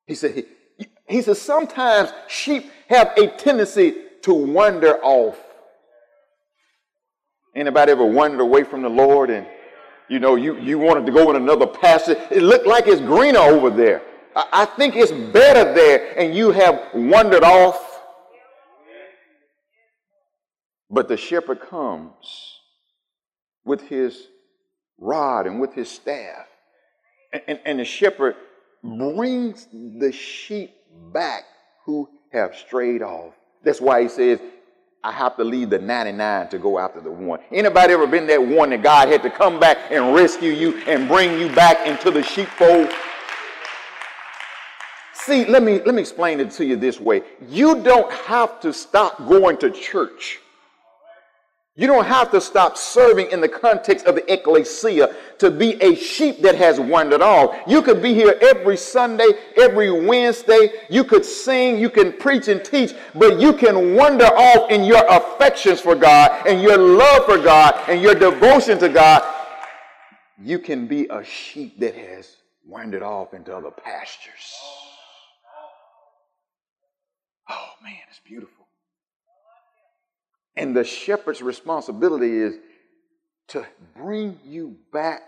He 0.08 0.16
said, 0.16 0.34
he, 0.34 0.86
he 1.06 1.22
said, 1.22 1.36
sometimes 1.36 2.12
sheep 2.26 2.68
have 2.88 3.12
a 3.16 3.28
tendency 3.28 3.94
to 4.22 4.34
wander 4.34 4.98
off 5.02 5.38
Anybody 7.58 7.90
ever 7.90 8.06
wandered 8.06 8.40
away 8.40 8.62
from 8.62 8.82
the 8.82 8.88
Lord 8.88 9.30
and 9.30 9.44
you 10.08 10.20
know 10.20 10.36
you, 10.36 10.58
you 10.60 10.78
wanted 10.78 11.06
to 11.06 11.12
go 11.12 11.28
in 11.30 11.36
another 11.36 11.66
passage? 11.66 12.16
It 12.30 12.42
looked 12.42 12.66
like 12.66 12.86
it's 12.86 13.00
greener 13.00 13.40
over 13.40 13.68
there. 13.68 14.00
I, 14.36 14.46
I 14.52 14.64
think 14.64 14.94
it's 14.94 15.10
better 15.10 15.74
there, 15.74 16.18
and 16.18 16.34
you 16.34 16.52
have 16.52 16.80
wandered 16.94 17.42
off. 17.42 17.84
But 20.88 21.08
the 21.08 21.16
shepherd 21.16 21.60
comes 21.60 22.60
with 23.64 23.82
his 23.88 24.28
rod 24.96 25.46
and 25.46 25.60
with 25.60 25.74
his 25.74 25.90
staff. 25.90 26.46
And, 27.32 27.42
and, 27.48 27.60
and, 27.66 27.80
the 27.80 27.84
shepherd 27.84 28.36
brings 28.82 29.66
the 29.72 30.12
sheep 30.12 30.74
back 31.12 31.42
who 31.84 32.08
have 32.32 32.56
strayed 32.56 33.02
off. 33.02 33.34
That's 33.62 33.80
why 33.80 34.02
he 34.02 34.08
says, 34.08 34.40
I 35.02 35.12
have 35.12 35.36
to 35.36 35.44
leave 35.44 35.70
the 35.70 35.78
99 35.78 36.48
to 36.48 36.58
go 36.58 36.78
after 36.78 37.00
the 37.00 37.10
one. 37.10 37.40
Anybody 37.52 37.92
ever 37.92 38.06
been 38.06 38.26
that 38.26 38.44
one 38.44 38.70
that 38.70 38.82
God 38.82 39.08
had 39.08 39.22
to 39.22 39.30
come 39.30 39.60
back 39.60 39.78
and 39.90 40.14
rescue 40.14 40.52
you 40.52 40.78
and 40.86 41.08
bring 41.08 41.38
you 41.38 41.54
back 41.54 41.86
into 41.86 42.10
the 42.10 42.22
sheepfold? 42.22 42.90
See, 45.12 45.44
let 45.44 45.62
me 45.62 45.80
let 45.84 45.94
me 45.94 46.00
explain 46.00 46.40
it 46.40 46.50
to 46.52 46.64
you 46.64 46.76
this 46.76 46.98
way. 46.98 47.22
You 47.48 47.82
don't 47.82 48.10
have 48.12 48.60
to 48.60 48.72
stop 48.72 49.18
going 49.18 49.58
to 49.58 49.70
church 49.70 50.40
you 51.78 51.86
don't 51.86 52.06
have 52.06 52.32
to 52.32 52.40
stop 52.40 52.76
serving 52.76 53.30
in 53.30 53.40
the 53.40 53.48
context 53.48 54.04
of 54.06 54.16
the 54.16 54.32
ecclesia 54.32 55.14
to 55.38 55.50
be 55.50 55.80
a 55.82 55.94
sheep 55.94 56.42
that 56.42 56.54
has 56.56 56.80
wandered 56.80 57.22
off. 57.22 57.56
You 57.66 57.82
could 57.82 58.02
be 58.02 58.14
here 58.14 58.36
every 58.40 58.76
Sunday, 58.76 59.28
every 59.56 59.90
Wednesday. 59.90 60.70
You 60.90 61.04
could 61.04 61.24
sing, 61.24 61.78
you 61.78 61.90
can 61.90 62.12
preach 62.12 62.48
and 62.48 62.64
teach, 62.64 62.94
but 63.14 63.40
you 63.40 63.52
can 63.52 63.94
wander 63.94 64.26
off 64.26 64.70
in 64.70 64.84
your 64.84 65.04
affections 65.08 65.80
for 65.80 65.94
God 65.94 66.46
and 66.46 66.60
your 66.62 66.78
love 66.78 67.24
for 67.24 67.38
God 67.38 67.74
and 67.88 68.02
your 68.02 68.14
devotion 68.14 68.78
to 68.78 68.88
God. 68.88 69.22
You 70.42 70.58
can 70.58 70.86
be 70.86 71.06
a 71.08 71.24
sheep 71.24 71.80
that 71.80 71.94
has 71.94 72.36
wandered 72.66 73.02
off 73.02 73.34
into 73.34 73.54
other 73.54 73.70
pastures. 73.70 74.54
Oh 77.48 77.70
man, 77.82 77.94
it's 78.10 78.20
beautiful. 78.20 78.66
And 80.56 80.76
the 80.76 80.84
shepherd's 80.84 81.40
responsibility 81.40 82.36
is 82.36 82.56
to 83.48 83.66
bring 83.96 84.38
you 84.44 84.76
back 84.92 85.22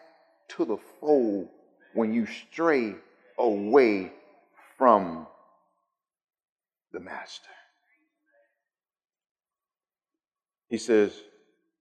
to 0.48 0.64
the 0.64 0.76
fold 1.00 1.48
when 1.94 2.12
you 2.12 2.26
stray 2.26 2.94
away 3.38 4.12
from 4.76 5.26
the 6.92 7.00
master. 7.00 7.48
He 10.68 10.78
says, 10.78 11.12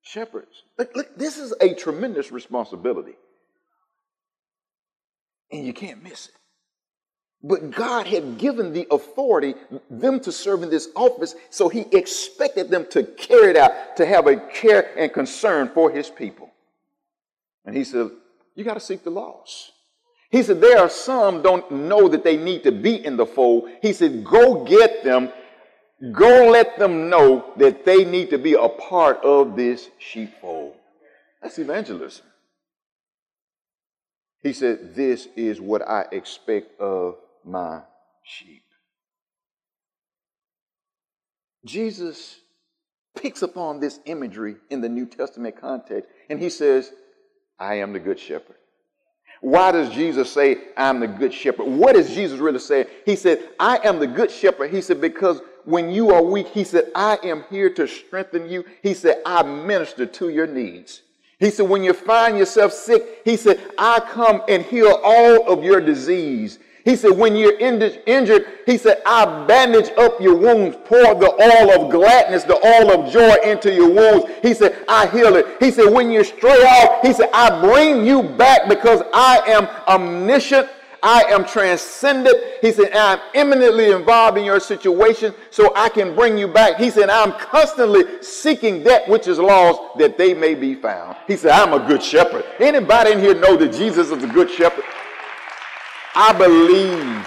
Shepherds, 0.01 0.63
look, 0.77 0.95
look, 0.95 1.15
this 1.15 1.37
is 1.37 1.53
a 1.61 1.75
tremendous 1.75 2.31
responsibility. 2.31 3.15
And 5.51 5.65
you 5.65 5.73
can't 5.73 6.03
miss 6.03 6.27
it. 6.27 6.38
But 7.41 7.71
God 7.71 8.05
had 8.05 8.37
given 8.37 8.73
the 8.73 8.85
authority, 8.91 9.55
them 9.89 10.19
to 10.21 10.31
serve 10.31 10.61
in 10.61 10.69
this 10.69 10.89
office, 10.95 11.35
so 11.49 11.69
He 11.69 11.85
expected 11.91 12.69
them 12.69 12.85
to 12.91 13.03
carry 13.03 13.51
it 13.51 13.55
out, 13.55 13.95
to 13.97 14.05
have 14.05 14.27
a 14.27 14.35
care 14.35 14.91
and 14.97 15.13
concern 15.13 15.69
for 15.73 15.89
His 15.89 16.09
people. 16.09 16.51
And 17.65 17.75
He 17.75 17.85
said, 17.85 18.09
You 18.55 18.65
got 18.65 18.73
to 18.73 18.81
seek 18.81 19.03
the 19.03 19.09
lost. 19.09 19.71
He 20.31 20.43
said, 20.43 20.59
There 20.59 20.79
are 20.79 20.89
some 20.89 21.41
don't 21.41 21.71
know 21.71 22.09
that 22.09 22.25
they 22.25 22.35
need 22.35 22.63
to 22.63 22.73
be 22.73 23.05
in 23.05 23.15
the 23.15 23.25
fold. 23.25 23.69
He 23.81 23.93
said, 23.93 24.25
Go 24.25 24.65
get 24.65 25.03
them. 25.03 25.31
Go 26.11 26.49
let 26.49 26.77
them 26.77 27.09
know 27.09 27.53
that 27.57 27.85
they 27.85 28.03
need 28.03 28.29
to 28.29 28.37
be 28.37 28.53
a 28.53 28.69
part 28.69 29.23
of 29.23 29.55
this 29.55 29.89
sheepfold. 29.97 30.75
That's 31.41 31.57
evangelism. 31.57 32.25
He 34.43 34.51
said, 34.51 34.93
This 34.93 35.27
is 35.37 35.61
what 35.61 35.87
I 35.87 36.05
expect 36.11 36.79
of 36.81 37.15
my 37.45 37.81
sheep. 38.23 38.63
Jesus 41.65 42.37
picks 43.15 43.41
upon 43.41 43.79
this 43.79 43.99
imagery 44.05 44.55
in 44.69 44.81
the 44.81 44.89
New 44.89 45.05
Testament 45.05 45.59
context 45.59 46.09
and 46.29 46.39
he 46.39 46.49
says, 46.49 46.91
I 47.59 47.75
am 47.75 47.93
the 47.93 47.99
good 47.99 48.19
shepherd. 48.19 48.55
Why 49.41 49.71
does 49.71 49.93
Jesus 49.93 50.31
say, 50.31 50.57
I'm 50.75 50.99
the 50.99 51.07
good 51.07 51.33
shepherd? 51.33 51.65
What 51.65 51.95
is 51.95 52.13
Jesus 52.13 52.39
really 52.39 52.59
saying? 52.59 52.87
He 53.05 53.15
said, 53.15 53.49
I 53.59 53.79
am 53.85 53.99
the 53.99 54.07
good 54.07 54.31
shepherd. 54.31 54.71
He 54.71 54.81
said, 54.81 54.99
because 54.99 55.41
when 55.65 55.91
you 55.91 56.11
are 56.11 56.21
weak, 56.21 56.47
he 56.47 56.63
said, 56.63 56.91
I 56.95 57.17
am 57.23 57.45
here 57.49 57.69
to 57.71 57.87
strengthen 57.87 58.49
you. 58.49 58.65
He 58.83 58.93
said, 58.93 59.21
I 59.25 59.43
minister 59.43 60.05
to 60.05 60.29
your 60.29 60.47
needs. 60.47 61.03
He 61.39 61.51
said, 61.51 61.69
when 61.69 61.83
you 61.83 61.93
find 61.93 62.37
yourself 62.37 62.73
sick, 62.73 63.21
he 63.23 63.37
said, 63.37 63.61
I 63.77 64.01
come 64.01 64.41
and 64.49 64.63
heal 64.63 64.99
all 65.01 65.51
of 65.51 65.63
your 65.63 65.79
disease. 65.79 66.59
He 66.85 66.95
said, 66.95 67.11
when 67.11 67.35
you're 67.35 67.57
injured, 67.59 68.45
he 68.65 68.77
said, 68.77 69.01
I 69.05 69.45
bandage 69.45 69.91
up 69.97 70.19
your 70.19 70.35
wounds, 70.35 70.77
pour 70.85 71.13
the 71.15 71.31
oil 71.31 71.85
of 71.85 71.91
gladness, 71.91 72.43
the 72.43 72.55
oil 72.55 72.91
of 72.91 73.11
joy 73.11 73.35
into 73.43 73.71
your 73.71 73.89
wounds. 73.89 74.25
He 74.41 74.53
said, 74.53 74.83
I 74.87 75.07
heal 75.07 75.35
it. 75.35 75.45
He 75.59 75.71
said, 75.71 75.91
when 75.91 76.09
you 76.09 76.23
stray 76.23 76.49
off, 76.49 77.05
he 77.05 77.13
said, 77.13 77.29
I 77.33 77.59
bring 77.61 78.05
you 78.05 78.23
back 78.23 78.69
because 78.69 79.03
I 79.13 79.41
am 79.47 79.67
omniscient. 79.87 80.69
I 81.01 81.23
am 81.29 81.45
transcendent. 81.45 82.35
He 82.61 82.73
said, 82.73 82.91
I'm 82.93 83.19
immanently 83.33 83.91
involved 83.91 84.37
in 84.37 84.43
your 84.43 84.59
situation 84.59 85.33
so 85.49 85.73
I 85.73 85.87
can 85.87 86.13
bring 86.13 86.37
you 86.37 86.47
back. 86.47 86.77
He 86.77 86.89
said, 86.89 87.09
I'm 87.09 87.31
constantly 87.33 88.21
seeking 88.21 88.83
that 88.83 89.07
which 89.07 89.27
is 89.27 89.39
lost 89.39 89.97
that 89.99 90.17
they 90.17 90.33
may 90.33 90.55
be 90.55 90.75
found. 90.75 91.15
He 91.25 91.37
said, 91.37 91.51
I'm 91.51 91.71
a 91.71 91.87
good 91.87 92.03
shepherd. 92.03 92.43
Anybody 92.59 93.13
in 93.13 93.19
here 93.19 93.33
know 93.33 93.55
that 93.55 93.71
Jesus 93.71 94.11
is 94.11 94.23
a 94.23 94.27
good 94.27 94.51
shepherd? 94.51 94.83
I 96.21 96.33
believe 96.33 97.25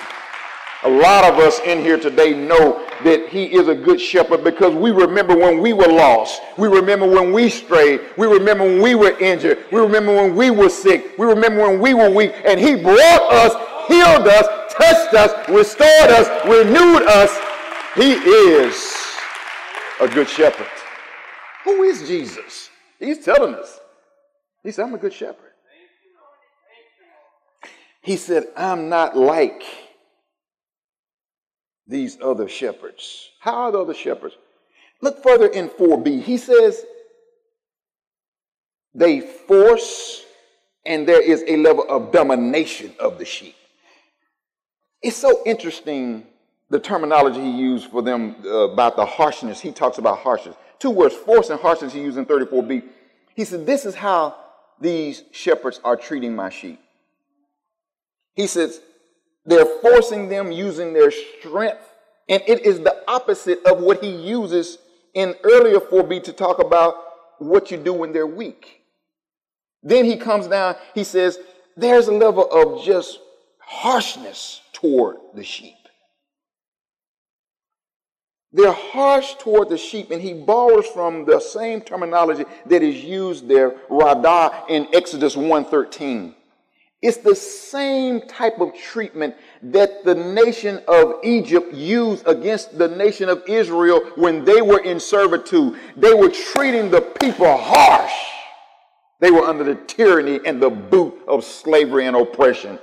a 0.85 0.91
lot 0.91 1.25
of 1.25 1.39
us 1.39 1.59
in 1.61 1.79
here 1.79 1.99
today 1.99 2.35
know 2.35 2.87
that 3.05 3.27
he 3.31 3.47
is 3.47 3.67
a 3.69 3.75
good 3.75 3.99
shepherd 3.99 4.45
because 4.45 4.75
we 4.75 4.91
remember 4.91 5.35
when 5.35 5.63
we 5.63 5.73
were 5.73 5.87
lost. 5.87 6.43
We 6.59 6.69
remember 6.69 7.07
when 7.07 7.33
we 7.33 7.49
strayed. 7.49 8.03
We 8.19 8.27
remember 8.27 8.65
when 8.65 8.83
we 8.83 8.95
were 8.95 9.19
injured. 9.19 9.65
We 9.73 9.81
remember 9.81 10.15
when 10.15 10.37
we 10.37 10.51
were 10.51 10.69
sick. 10.69 11.17
We 11.17 11.25
remember 11.25 11.67
when 11.67 11.81
we 11.81 11.95
were 11.95 12.11
weak. 12.11 12.35
And 12.45 12.61
he 12.61 12.75
brought 12.75 13.33
us, 13.33 13.55
healed 13.89 14.29
us, 14.29 14.47
touched 14.75 15.15
us, 15.15 15.49
restored 15.49 16.11
us, 16.11 16.29
renewed 16.45 17.09
us. 17.09 17.35
He 17.95 18.13
is 18.13 18.95
a 20.03 20.07
good 20.09 20.29
shepherd. 20.29 20.67
Who 21.65 21.83
is 21.85 22.07
Jesus? 22.07 22.69
He's 23.01 23.25
telling 23.25 23.55
us. 23.55 23.81
He 24.63 24.71
said, 24.71 24.85
I'm 24.85 24.93
a 24.93 24.99
good 24.99 25.15
shepherd. 25.15 25.52
He 28.03 28.17
said, 28.17 28.49
I'm 28.57 28.89
not 28.89 29.17
like 29.17 29.63
these 31.87 32.19
other 32.21 32.49
shepherds. 32.49 33.31
How 33.41 33.55
are 33.55 33.73
the 33.73 33.79
other 33.79 33.95
shepherds? 33.95 34.35
Look 35.01 35.23
further 35.23 35.47
in 35.47 35.69
4b. 35.69 36.23
He 36.23 36.37
says, 36.37 36.85
they 38.95 39.21
force 39.21 40.25
and 40.85 41.07
there 41.09 41.23
is 41.23 41.45
a 41.47 41.57
level 41.57 41.87
of 41.89 42.13
domination 42.13 42.93
of 42.99 43.19
the 43.19 43.25
sheep. 43.25 43.55
It's 45.01 45.17
so 45.17 45.43
interesting 45.47 46.27
the 46.71 46.81
terminology 46.81 47.41
he 47.41 47.51
used 47.51 47.91
for 47.91 48.03
them 48.03 48.37
uh, 48.45 48.71
about 48.71 48.97
the 48.97 49.07
harshness. 49.07 49.61
He 49.61 49.73
talks 49.73 49.99
about 49.99 50.19
harshness. 50.19 50.57
Two 50.79 50.91
words, 50.91 51.15
force 51.15 51.51
and 51.51 51.61
harshness, 51.61 51.93
he 51.93 52.01
used 52.01 52.19
in 52.19 52.27
34b. 52.27 52.83
He 53.35 53.45
said, 53.45 53.67
This 53.67 53.85
is 53.85 53.95
how 53.95 54.37
these 54.81 55.23
shepherds 55.31 55.81
are 55.85 55.97
treating 55.97 56.35
my 56.35 56.51
sheep. 56.51 56.81
He 58.35 58.47
says 58.47 58.81
they're 59.45 59.67
forcing 59.67 60.29
them 60.29 60.53
using 60.53 60.93
their 60.93 61.11
strength. 61.11 61.89
And 62.29 62.43
it 62.47 62.65
is 62.65 62.81
the 62.81 63.03
opposite 63.09 63.65
of 63.67 63.81
what 63.81 64.03
he 64.03 64.11
uses 64.11 64.79
in 65.15 65.35
earlier 65.43 65.79
4b 65.79 66.23
to 66.25 66.33
talk 66.33 66.61
about 66.61 66.95
what 67.39 67.71
you 67.71 67.77
do 67.77 67.93
when 67.93 68.13
they're 68.13 68.27
weak. 68.27 68.83
Then 69.83 70.05
he 70.05 70.17
comes 70.17 70.47
down, 70.47 70.77
he 70.95 71.03
says, 71.03 71.39
there's 71.77 72.07
a 72.07 72.13
level 72.13 72.49
of 72.51 72.85
just 72.85 73.19
harshness 73.59 74.61
toward 74.73 75.17
the 75.35 75.43
sheep. 75.43 75.75
They're 78.53 78.73
harsh 78.73 79.35
toward 79.37 79.71
the 79.71 79.79
sheep, 79.79 80.11
and 80.11 80.21
he 80.21 80.35
borrows 80.35 80.87
from 80.87 81.25
the 81.25 81.41
same 81.41 81.81
terminology 81.81 82.45
that 82.67 82.83
is 82.83 83.03
used 83.03 83.49
there, 83.49 83.71
radah, 83.89 84.69
in 84.69 84.87
Exodus 84.93 85.35
1.13. 85.35 86.35
It's 87.03 87.17
the 87.17 87.35
same 87.35 88.21
type 88.29 88.61
of 88.61 88.75
treatment 88.75 89.35
that 89.61 90.05
the 90.05 90.15
nation 90.15 90.81
of 90.87 91.17
Egypt 91.25 91.75
used 91.75 92.27
against 92.29 92.79
the 92.79 92.87
nation 92.87 93.29
of 93.29 93.43
Israel 93.49 94.01
when 94.15 94.45
they 94.45 94.63
were 94.63 94.79
in 94.79 95.01
servitude. 95.01 95.81
They 95.97 96.15
were 96.15 96.31
treating 96.31 96.91
the 96.91 97.01
people 97.01 97.57
harsh. 97.57 98.13
They 99.21 99.33
were 99.33 99.43
under 99.43 99.65
the 99.65 99.75
tyranny 99.75 100.41
and 100.47 100.63
the 100.63 100.71
boot 100.71 101.15
of 101.27 101.45
slavery 101.45 102.07
and 102.07 102.17
oppression. 102.17 102.79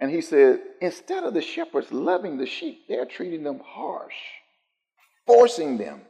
And 0.00 0.10
he 0.10 0.22
said, 0.22 0.60
instead 0.80 1.24
of 1.24 1.34
the 1.34 1.42
shepherds 1.42 1.92
loving 1.92 2.38
the 2.38 2.46
sheep, 2.46 2.86
they're 2.88 3.04
treating 3.04 3.44
them 3.44 3.60
harsh, 3.64 4.14
forcing 5.26 5.76
them. 5.76 6.00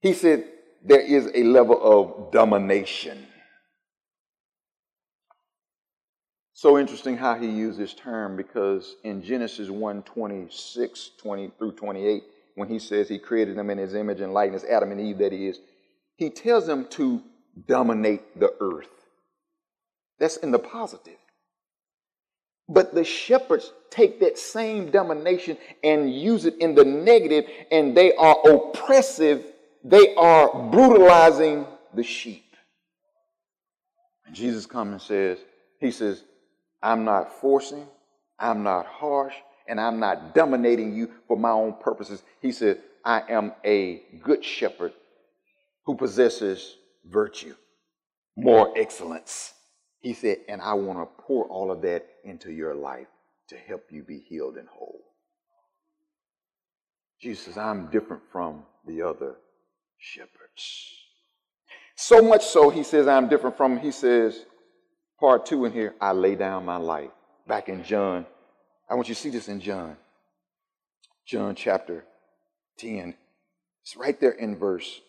He 0.00 0.12
said, 0.12 0.44
there 0.84 1.00
is 1.00 1.30
a 1.34 1.44
level 1.44 1.80
of 1.80 2.32
domination. 2.32 3.26
So 6.58 6.76
interesting 6.76 7.16
how 7.16 7.36
he 7.36 7.46
used 7.46 7.78
this 7.78 7.94
term 7.94 8.36
because 8.36 8.96
in 9.04 9.22
Genesis 9.22 9.70
1 9.70 10.02
26, 10.02 11.10
20 11.16 11.52
through 11.56 11.70
28, 11.70 12.24
when 12.56 12.68
he 12.68 12.80
says 12.80 13.08
he 13.08 13.20
created 13.20 13.56
them 13.56 13.70
in 13.70 13.78
his 13.78 13.94
image 13.94 14.20
and 14.20 14.34
likeness, 14.34 14.64
Adam 14.68 14.90
and 14.90 15.00
Eve, 15.00 15.18
that 15.18 15.32
is, 15.32 15.60
he 16.16 16.30
tells 16.30 16.66
them 16.66 16.88
to 16.90 17.22
dominate 17.68 18.40
the 18.40 18.52
earth. 18.58 18.90
That's 20.18 20.36
in 20.38 20.50
the 20.50 20.58
positive. 20.58 21.18
But 22.68 22.92
the 22.92 23.04
shepherds 23.04 23.72
take 23.88 24.18
that 24.18 24.36
same 24.36 24.90
domination 24.90 25.58
and 25.84 26.12
use 26.12 26.44
it 26.44 26.56
in 26.58 26.74
the 26.74 26.84
negative, 26.84 27.44
and 27.70 27.96
they 27.96 28.16
are 28.16 28.36
oppressive, 28.44 29.44
they 29.84 30.12
are 30.16 30.70
brutalizing 30.72 31.68
the 31.94 32.02
sheep. 32.02 32.56
And 34.26 34.34
Jesus 34.34 34.66
comes 34.66 34.90
and 34.90 35.00
says, 35.00 35.38
He 35.78 35.92
says, 35.92 36.24
I'm 36.82 37.04
not 37.04 37.40
forcing, 37.40 37.86
I'm 38.38 38.62
not 38.62 38.86
harsh, 38.86 39.34
and 39.66 39.80
I'm 39.80 40.00
not 40.00 40.34
dominating 40.34 40.94
you 40.94 41.10
for 41.26 41.36
my 41.36 41.50
own 41.50 41.74
purposes. 41.80 42.22
He 42.40 42.52
said, 42.52 42.80
I 43.04 43.22
am 43.28 43.52
a 43.64 44.02
good 44.22 44.44
shepherd 44.44 44.92
who 45.84 45.96
possesses 45.96 46.76
virtue, 47.04 47.54
more 48.36 48.72
excellence. 48.76 49.54
He 50.00 50.12
said, 50.14 50.38
and 50.48 50.60
I 50.62 50.74
want 50.74 50.98
to 50.98 51.22
pour 51.22 51.46
all 51.46 51.70
of 51.70 51.82
that 51.82 52.06
into 52.24 52.52
your 52.52 52.74
life 52.74 53.08
to 53.48 53.56
help 53.56 53.84
you 53.90 54.02
be 54.02 54.18
healed 54.18 54.56
and 54.56 54.68
whole. 54.68 55.00
Jesus 57.20 57.56
I'm 57.56 57.90
different 57.90 58.22
from 58.30 58.62
the 58.86 59.02
other 59.02 59.36
shepherds. 59.98 60.94
So 61.96 62.22
much 62.22 62.44
so, 62.44 62.70
he 62.70 62.84
says, 62.84 63.08
I'm 63.08 63.28
different 63.28 63.56
from, 63.56 63.78
he 63.78 63.90
says, 63.90 64.44
part 65.18 65.46
two 65.46 65.64
in 65.64 65.72
here, 65.72 65.94
I 66.00 66.12
lay 66.12 66.34
down 66.34 66.64
my 66.64 66.76
life. 66.76 67.10
Back 67.46 67.68
in 67.68 67.82
John, 67.82 68.26
I 68.88 68.94
want 68.94 69.08
you 69.08 69.14
to 69.14 69.20
see 69.20 69.30
this 69.30 69.48
in 69.48 69.60
John. 69.60 69.96
John 71.26 71.54
chapter 71.54 72.04
10. 72.78 73.14
It's 73.82 73.96
right 73.96 74.18
there 74.20 74.32
in 74.32 74.56
verse 74.56 75.00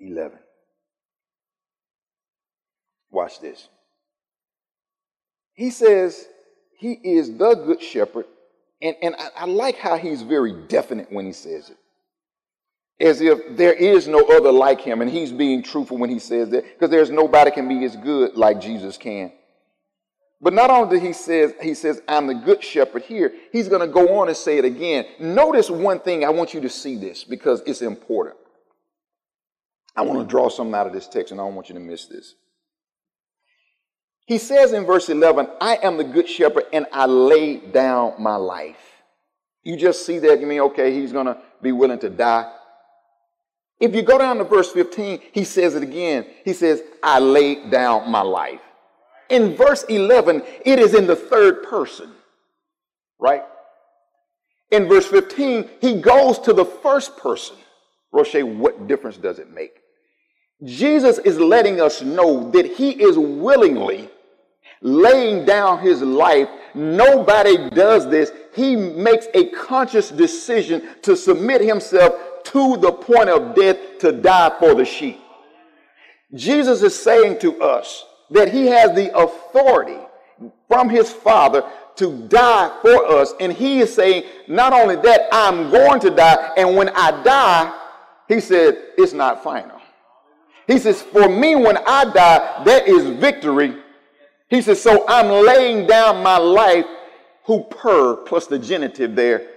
11. 0.00 0.38
Watch 3.10 3.40
this. 3.40 3.68
He 5.54 5.70
says, 5.70 6.26
he 6.76 6.92
is 6.92 7.36
the 7.36 7.54
good 7.54 7.80
shepherd. 7.80 8.26
And, 8.82 8.96
and 9.00 9.14
I, 9.16 9.28
I 9.36 9.44
like 9.46 9.78
how 9.78 9.96
he's 9.96 10.22
very 10.22 10.52
definite 10.52 11.12
when 11.12 11.24
he 11.24 11.32
says 11.32 11.70
it. 11.70 11.76
As 13.00 13.20
if 13.20 13.56
there 13.56 13.72
is 13.72 14.06
no 14.06 14.20
other 14.20 14.52
like 14.52 14.80
him, 14.80 15.00
and 15.00 15.10
he's 15.10 15.32
being 15.32 15.62
truthful 15.62 15.98
when 15.98 16.10
he 16.10 16.18
says 16.18 16.50
that, 16.50 16.64
because 16.64 16.90
there's 16.90 17.10
nobody 17.10 17.50
can 17.50 17.68
be 17.68 17.84
as 17.84 17.96
good 17.96 18.36
like 18.36 18.60
Jesus 18.60 18.96
can. 18.96 19.32
But 20.40 20.52
not 20.52 20.70
only 20.70 20.96
did 20.96 21.06
he 21.06 21.12
says 21.12 21.54
he 21.60 21.74
says 21.74 22.02
I'm 22.06 22.26
the 22.26 22.34
good 22.34 22.62
shepherd 22.62 23.02
here, 23.02 23.32
he's 23.50 23.68
going 23.68 23.80
to 23.80 23.92
go 23.92 24.20
on 24.20 24.28
and 24.28 24.36
say 24.36 24.58
it 24.58 24.64
again. 24.64 25.06
Notice 25.18 25.70
one 25.70 26.00
thing. 26.00 26.24
I 26.24 26.28
want 26.30 26.54
you 26.54 26.60
to 26.60 26.68
see 26.68 26.96
this 26.96 27.24
because 27.24 27.62
it's 27.66 27.82
important. 27.82 28.36
I 29.96 30.02
want 30.02 30.20
to 30.20 30.26
draw 30.26 30.48
something 30.48 30.74
out 30.74 30.86
of 30.86 30.92
this 30.92 31.08
text, 31.08 31.32
and 31.32 31.40
I 31.40 31.44
don't 31.44 31.54
want 31.54 31.68
you 31.68 31.74
to 31.74 31.80
miss 31.80 32.06
this. 32.06 32.34
He 34.26 34.38
says 34.38 34.72
in 34.72 34.86
verse 34.86 35.08
11, 35.08 35.48
I 35.60 35.78
am 35.82 35.98
the 35.98 36.04
good 36.04 36.28
shepherd 36.28 36.64
and 36.72 36.86
I 36.92 37.06
lay 37.06 37.56
down 37.56 38.14
my 38.18 38.36
life. 38.36 38.76
You 39.62 39.76
just 39.76 40.06
see 40.06 40.18
that, 40.20 40.40
you 40.40 40.46
mean, 40.46 40.60
okay, 40.60 40.94
he's 40.94 41.12
going 41.12 41.26
to 41.26 41.38
be 41.62 41.72
willing 41.72 41.98
to 42.00 42.10
die. 42.10 42.50
If 43.80 43.94
you 43.94 44.02
go 44.02 44.18
down 44.18 44.38
to 44.38 44.44
verse 44.44 44.70
15, 44.72 45.20
he 45.32 45.44
says 45.44 45.74
it 45.74 45.82
again. 45.82 46.26
He 46.44 46.52
says, 46.52 46.82
I 47.02 47.18
laid 47.18 47.70
down 47.70 48.10
my 48.10 48.22
life. 48.22 48.60
In 49.28 49.56
verse 49.56 49.84
11, 49.88 50.42
it 50.64 50.78
is 50.78 50.94
in 50.94 51.06
the 51.06 51.16
third 51.16 51.64
person, 51.64 52.12
right? 53.18 53.42
In 54.70 54.88
verse 54.88 55.06
15, 55.06 55.68
he 55.80 56.00
goes 56.00 56.38
to 56.40 56.52
the 56.52 56.64
first 56.64 57.16
person. 57.16 57.56
Roche, 58.12 58.42
what 58.42 58.86
difference 58.86 59.16
does 59.16 59.38
it 59.38 59.52
make? 59.52 59.80
Jesus 60.62 61.18
is 61.18 61.38
letting 61.38 61.80
us 61.80 62.00
know 62.00 62.50
that 62.52 62.66
he 62.66 62.90
is 62.90 63.18
willingly 63.18 64.08
laying 64.80 65.44
down 65.44 65.80
his 65.80 66.02
life. 66.02 66.48
Nobody 66.74 67.70
does 67.70 68.08
this. 68.08 68.30
He 68.54 68.76
makes 68.76 69.26
a 69.34 69.46
conscious 69.50 70.10
decision 70.10 70.82
to 71.02 71.16
submit 71.16 71.60
himself 71.60 72.14
to 72.54 72.78
the 72.78 72.90
point 72.90 73.28
of 73.28 73.54
death 73.54 73.98
to 73.98 74.12
die 74.12 74.56
for 74.58 74.74
the 74.74 74.84
sheep. 74.86 75.20
Jesus 76.32 76.82
is 76.82 76.98
saying 76.98 77.38
to 77.40 77.60
us 77.60 78.06
that 78.30 78.50
he 78.50 78.66
has 78.66 78.94
the 78.94 79.14
authority 79.14 79.98
from 80.66 80.88
his 80.88 81.12
Father 81.12 81.62
to 81.96 82.26
die 82.28 82.76
for 82.80 83.04
us. 83.06 83.34
And 83.38 83.52
he 83.52 83.80
is 83.80 83.94
saying, 83.94 84.24
not 84.48 84.72
only 84.72 84.96
that, 84.96 85.28
I'm 85.30 85.70
going 85.70 86.00
to 86.00 86.10
die. 86.10 86.54
And 86.56 86.74
when 86.74 86.88
I 86.88 87.22
die, 87.22 87.80
he 88.26 88.40
said, 88.40 88.78
it's 88.96 89.12
not 89.12 89.44
final. 89.44 89.78
He 90.66 90.78
says, 90.78 91.02
for 91.02 91.28
me, 91.28 91.54
when 91.54 91.76
I 91.76 92.04
die, 92.06 92.64
that 92.64 92.88
is 92.88 93.10
victory 93.20 93.76
he 94.54 94.62
says, 94.62 94.80
So 94.80 95.04
I'm 95.08 95.44
laying 95.44 95.86
down 95.86 96.22
my 96.22 96.38
life, 96.38 96.86
huper, 97.46 98.24
plus 98.26 98.46
the 98.46 98.58
genitive 98.58 99.16
there, 99.16 99.48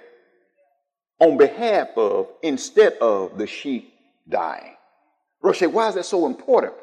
on 1.19 1.37
behalf 1.37 1.89
of, 1.97 2.27
instead 2.43 2.93
of 2.93 3.37
the 3.37 3.47
sheep 3.47 3.93
dying. 4.29 4.75
Roche, 5.41 5.63
why 5.63 5.89
is 5.89 5.95
that 5.95 6.05
so 6.05 6.25
important? 6.25 6.73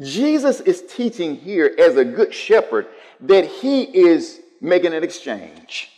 Jesus 0.00 0.60
is 0.60 0.82
teaching 0.88 1.36
here 1.36 1.74
as 1.78 1.96
a 1.96 2.04
good 2.04 2.34
shepherd 2.34 2.86
that 3.20 3.44
he 3.44 3.82
is 3.82 4.40
making 4.60 4.92
an 4.92 5.04
exchange. 5.04 5.90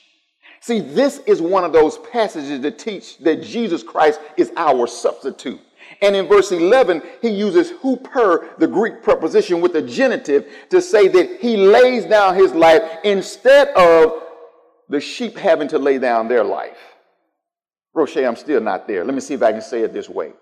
See, 0.61 0.81
this 0.81 1.19
is 1.27 1.41
one 1.41 1.65
of 1.65 1.73
those 1.73 1.99
passages 2.13 2.61
that 2.61 2.79
teach 2.79 3.19
that 3.19 3.43
Jesus 3.43 3.83
Christ 3.83 4.21
is 4.37 4.53
our 4.57 4.87
substitute. 4.87 5.61
And 6.03 6.17
in 6.17 6.27
verse 6.27 6.53
11, 6.53 7.03
he 7.23 7.29
uses 7.29 7.71
huper, 7.73 8.59
the 8.59 8.67
Greek 8.67 9.03
preposition 9.03 9.61
with 9.61 9.73
the 9.73 9.83
genitive, 9.83 10.47
to 10.71 10.83
say 10.83 11.09
that 11.09 11.41
he 11.41 11.57
lays 11.57 12.05
down 12.05 12.35
his 12.35 12.53
life 12.53 12.83
instead 13.05 13.69
of 13.69 14.23
the 14.89 15.01
sheep 15.01 15.37
having 15.37 15.69
to 15.69 15.79
lay 15.79 15.99
down 15.99 16.29
their 16.29 16.45
life. 16.45 16.96
Roche, 17.97 18.19
I'm 18.19 18.37
still 18.37 18.61
not 18.61 18.87
there. 18.87 19.05
Let 19.05 19.15
me 19.15 19.21
see 19.21 19.33
if 19.33 19.43
I 19.43 19.53
can 19.53 19.63
say 19.63 19.81
it 19.81 19.95
this 19.95 20.09
way. 20.09 20.33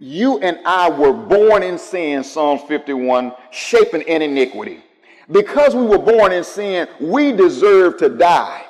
You 0.00 0.40
and 0.40 0.58
I 0.66 0.90
were 0.90 1.12
born 1.12 1.62
in 1.62 1.78
sin, 1.78 2.24
Psalms 2.24 2.62
51, 2.66 3.32
shaping 3.52 4.02
in 4.02 4.22
iniquity. 4.22 4.82
Because 5.30 5.74
we 5.74 5.84
were 5.84 5.98
born 5.98 6.32
in 6.32 6.42
sin, 6.42 6.88
we 7.00 7.30
deserve 7.32 7.96
to 7.98 8.08
die. 8.08 8.64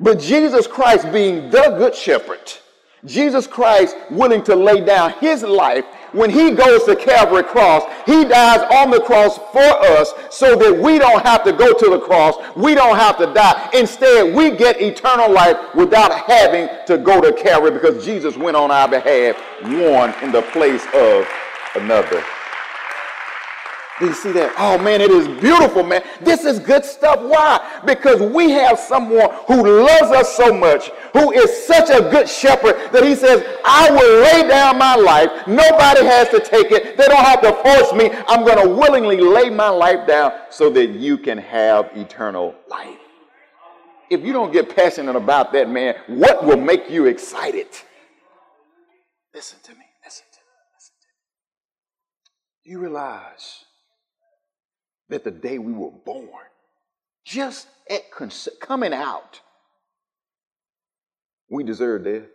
But 0.00 0.18
Jesus 0.18 0.66
Christ, 0.66 1.10
being 1.12 1.50
the 1.50 1.74
good 1.78 1.94
shepherd, 1.94 2.52
Jesus 3.04 3.46
Christ 3.46 3.96
willing 4.10 4.42
to 4.44 4.56
lay 4.56 4.84
down 4.84 5.12
his 5.20 5.44
life 5.44 5.84
when 6.12 6.30
he 6.30 6.52
goes 6.52 6.84
to 6.84 6.96
Calvary 6.96 7.42
cross, 7.42 7.82
he 8.06 8.24
dies 8.24 8.60
on 8.72 8.90
the 8.90 9.00
cross 9.00 9.38
for 9.52 9.58
us 9.60 10.12
so 10.30 10.56
that 10.56 10.76
we 10.76 10.98
don't 10.98 11.24
have 11.24 11.44
to 11.44 11.52
go 11.52 11.72
to 11.72 11.90
the 11.90 12.00
cross. 12.00 12.36
We 12.56 12.74
don't 12.74 12.96
have 12.96 13.18
to 13.18 13.32
die. 13.32 13.70
Instead, 13.74 14.34
we 14.34 14.50
get 14.50 14.80
eternal 14.80 15.30
life 15.30 15.56
without 15.74 16.12
having 16.12 16.68
to 16.86 16.98
go 16.98 17.20
to 17.20 17.32
Calvary 17.32 17.72
because 17.72 18.04
Jesus 18.04 18.36
went 18.36 18.56
on 18.56 18.70
our 18.70 18.88
behalf, 18.88 19.36
one 19.62 20.14
in 20.22 20.32
the 20.32 20.42
place 20.52 20.84
of 20.94 21.28
another. 21.74 22.22
Do 23.98 24.06
you 24.06 24.14
see 24.14 24.30
that? 24.32 24.54
Oh 24.58 24.78
man, 24.78 25.00
it 25.00 25.10
is 25.10 25.26
beautiful, 25.40 25.82
man. 25.82 26.02
This 26.20 26.44
is 26.44 26.60
good 26.60 26.84
stuff. 26.84 27.20
Why? 27.20 27.82
Because 27.84 28.20
we 28.20 28.50
have 28.50 28.78
someone 28.78 29.30
who 29.48 29.84
loves 29.84 30.12
us 30.12 30.36
so 30.36 30.52
much, 30.52 30.90
who 31.12 31.32
is 31.32 31.66
such 31.66 31.90
a 31.90 32.02
good 32.08 32.28
shepherd 32.28 32.76
that 32.92 33.02
he 33.04 33.16
says, 33.16 33.44
I 33.64 33.90
will 33.90 34.22
lay 34.22 34.48
down 34.48 34.78
my 34.78 34.94
life. 34.94 35.30
Nobody 35.48 36.04
has 36.04 36.28
to 36.28 36.38
take 36.38 36.70
it. 36.70 36.96
They 36.96 37.06
don't 37.06 37.24
have 37.24 37.40
to 37.42 37.52
force 37.54 37.92
me. 37.92 38.10
I'm 38.28 38.44
going 38.44 38.62
to 38.62 38.68
willingly 38.68 39.18
lay 39.20 39.50
my 39.50 39.68
life 39.68 40.06
down 40.06 40.32
so 40.50 40.70
that 40.70 40.90
you 40.90 41.18
can 41.18 41.38
have 41.38 41.90
eternal 41.96 42.54
life. 42.68 42.98
If 44.10 44.24
you 44.24 44.32
don't 44.32 44.52
get 44.52 44.74
passionate 44.74 45.16
about 45.16 45.52
that, 45.54 45.68
man, 45.68 45.96
what 46.06 46.44
will 46.44 46.56
make 46.56 46.88
you 46.88 47.06
excited? 47.06 47.66
Listen 49.34 49.58
to 49.64 49.72
me. 49.72 49.84
Listen 50.04 50.24
to 50.32 50.38
me. 50.38 50.54
Listen 50.74 50.94
to 51.00 51.08
me. 52.64 52.72
You 52.72 52.78
realize? 52.78 53.64
That 55.08 55.24
the 55.24 55.30
day 55.30 55.58
we 55.58 55.72
were 55.72 55.90
born, 55.90 56.28
just 57.24 57.68
at 57.90 58.10
coming 58.60 58.92
out, 58.92 59.40
we 61.50 61.64
deserve 61.64 62.04
death. 62.04 62.28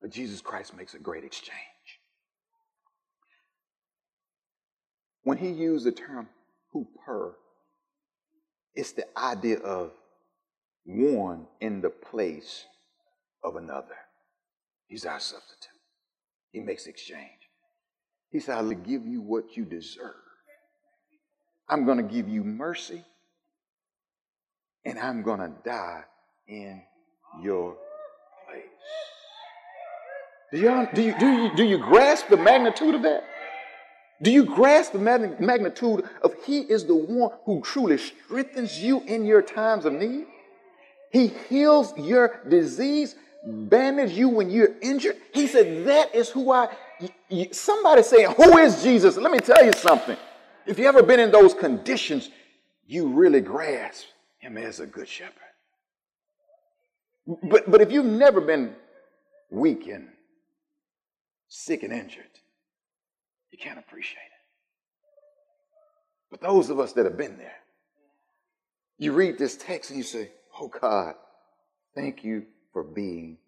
But 0.00 0.10
Jesus 0.10 0.40
Christ 0.40 0.76
makes 0.76 0.94
a 0.94 0.98
great 0.98 1.24
exchange. 1.24 1.58
When 5.22 5.36
he 5.36 5.50
used 5.50 5.84
the 5.84 5.92
term 5.92 6.28
huper, 6.74 7.34
it's 8.74 8.92
the 8.92 9.06
idea 9.18 9.58
of 9.58 9.92
one 10.84 11.46
in 11.60 11.82
the 11.82 11.90
place 11.90 12.64
of 13.44 13.56
another. 13.56 13.96
He's 14.86 15.04
our 15.04 15.20
substitute. 15.20 15.68
He 16.52 16.60
makes 16.60 16.86
exchange. 16.86 17.39
He 18.30 18.40
said, 18.40 18.58
I 18.58 18.62
will 18.62 18.74
give 18.74 19.06
you 19.06 19.20
what 19.20 19.56
you 19.56 19.64
deserve. 19.64 20.14
I'm 21.68 21.84
going 21.84 21.98
to 21.98 22.04
give 22.04 22.28
you 22.28 22.42
mercy, 22.42 23.04
and 24.84 24.98
I'm 24.98 25.22
going 25.22 25.40
to 25.40 25.52
die 25.64 26.02
in 26.48 26.82
your 27.42 27.76
place. 28.48 28.64
Do 30.52 30.58
you, 30.58 30.88
do, 30.94 31.02
you, 31.02 31.18
do, 31.18 31.28
you, 31.28 31.56
do 31.56 31.64
you 31.64 31.78
grasp 31.78 32.28
the 32.28 32.36
magnitude 32.36 32.94
of 32.96 33.02
that? 33.02 33.24
Do 34.22 34.30
you 34.30 34.44
grasp 34.44 34.92
the 34.92 34.98
magnitude 34.98 36.08
of 36.22 36.34
He 36.44 36.60
is 36.60 36.84
the 36.84 36.94
one 36.94 37.30
who 37.46 37.62
truly 37.62 37.98
strengthens 37.98 38.82
you 38.82 39.00
in 39.02 39.24
your 39.24 39.42
times 39.42 39.86
of 39.86 39.94
need? 39.94 40.26
He 41.10 41.28
heals 41.48 41.96
your 41.96 42.40
disease, 42.48 43.14
bandage 43.44 44.12
you 44.12 44.28
when 44.28 44.50
you're 44.50 44.74
injured. 44.82 45.16
He 45.32 45.46
said, 45.46 45.86
That 45.86 46.14
is 46.14 46.28
who 46.28 46.52
I 46.52 46.68
somebody 47.52 48.02
saying, 48.02 48.34
Who 48.36 48.58
is 48.58 48.82
Jesus? 48.82 49.16
Let 49.16 49.32
me 49.32 49.38
tell 49.38 49.64
you 49.64 49.72
something. 49.72 50.16
If 50.66 50.78
you 50.78 50.86
ever 50.86 51.02
been 51.02 51.20
in 51.20 51.30
those 51.30 51.54
conditions, 51.54 52.30
you 52.86 53.08
really 53.08 53.40
grasp 53.40 54.06
him 54.38 54.56
as 54.56 54.80
a 54.80 54.86
good 54.86 55.08
shepherd. 55.08 55.34
But, 57.26 57.70
but 57.70 57.80
if 57.80 57.92
you've 57.92 58.04
never 58.04 58.40
been 58.40 58.74
weak 59.50 59.86
and 59.86 60.08
sick 61.48 61.82
and 61.82 61.92
injured, 61.92 62.24
you 63.50 63.58
can't 63.58 63.78
appreciate 63.78 64.16
it. 64.16 64.30
But 66.30 66.40
those 66.40 66.70
of 66.70 66.80
us 66.80 66.92
that 66.94 67.04
have 67.04 67.16
been 67.16 67.38
there, 67.38 67.56
you 68.98 69.12
read 69.12 69.38
this 69.38 69.56
text 69.56 69.90
and 69.90 69.98
you 69.98 70.04
say, 70.04 70.30
Oh 70.60 70.68
God, 70.68 71.14
thank 71.94 72.24
you 72.24 72.46
for 72.72 72.82
being 72.82 73.38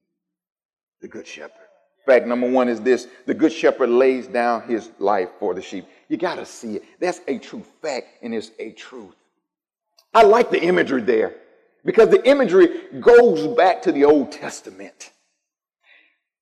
the 1.00 1.08
good 1.08 1.26
shepherd. 1.26 1.68
Fact 2.06 2.26
number 2.26 2.50
one 2.50 2.68
is 2.68 2.80
this 2.80 3.08
the 3.26 3.34
good 3.34 3.52
shepherd 3.52 3.90
lays 3.90 4.26
down 4.26 4.62
his 4.62 4.90
life 4.98 5.30
for 5.38 5.54
the 5.54 5.62
sheep. 5.62 5.86
You 6.08 6.16
got 6.16 6.36
to 6.36 6.46
see 6.46 6.76
it. 6.76 6.84
That's 7.00 7.20
a 7.28 7.38
true 7.38 7.64
fact, 7.82 8.08
and 8.22 8.34
it's 8.34 8.50
a 8.58 8.72
truth. 8.72 9.14
I 10.14 10.22
like 10.24 10.50
the 10.50 10.62
imagery 10.62 11.02
there 11.02 11.36
because 11.84 12.10
the 12.10 12.26
imagery 12.28 12.68
goes 13.00 13.46
back 13.56 13.82
to 13.82 13.92
the 13.92 14.04
Old 14.04 14.32
Testament. 14.32 15.12